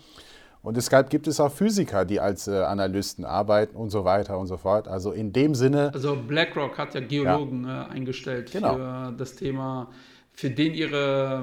[0.62, 4.46] Und deshalb gibt es auch Physiker, die als äh, Analysten arbeiten und so weiter und
[4.46, 4.88] so fort.
[4.88, 5.90] Also in dem Sinne.
[5.94, 7.86] Also BlackRock hat ja Geologen ja.
[7.86, 8.74] Äh, eingestellt genau.
[8.74, 9.90] für das Thema,
[10.32, 11.42] für den ihre,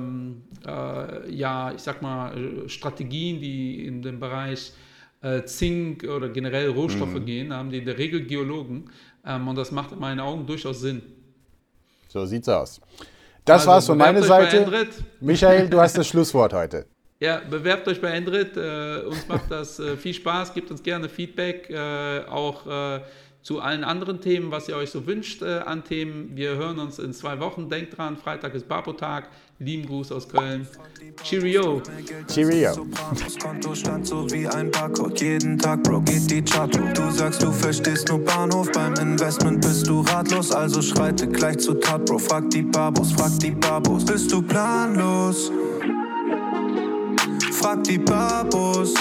[0.68, 4.74] äh, ja, ich sag mal, Strategien, die in dem Bereich
[5.22, 7.26] äh, Zink oder generell Rohstoffe mhm.
[7.26, 8.92] gehen, haben die in der Regel Geologen.
[9.26, 11.02] Ähm, und das macht in meinen Augen durchaus Sinn.
[12.08, 12.82] So sieht's aus.
[13.46, 14.88] Das also, war's von meiner Seite.
[15.20, 16.86] Michael, du hast das Schlusswort heute.
[17.20, 18.56] Ja, bewerbt euch bei Endrit.
[18.56, 20.54] Äh, uns macht das äh, viel Spaß.
[20.54, 23.00] Gebt uns gerne Feedback, äh, auch äh,
[23.48, 26.32] zu allen anderen Themen, was ihr euch so wünscht äh, an Themen.
[26.36, 27.70] Wir hören uns in zwei Wochen.
[27.70, 29.30] Denkt dran, Freitag ist Babo-Tag.
[29.60, 30.68] Lieben Gruß aus Köln.
[31.24, 31.82] Cheerio.
[32.28, 32.86] Cheerio.
[33.42, 35.22] Konto stand so wie ein Barcode.
[35.22, 36.94] Jeden Tag, Bro, geht die Chart hoch.
[36.94, 38.70] Du sagst, du verstehst nur Bahnhof.
[38.74, 42.20] Beim Investment bist du ratlos, also schreite gleich zur Tat, Bro.
[42.20, 44.04] Frag die Babos, frag die Babos.
[44.04, 45.54] Bist du planlos?
[47.54, 48.94] Frag die Babos.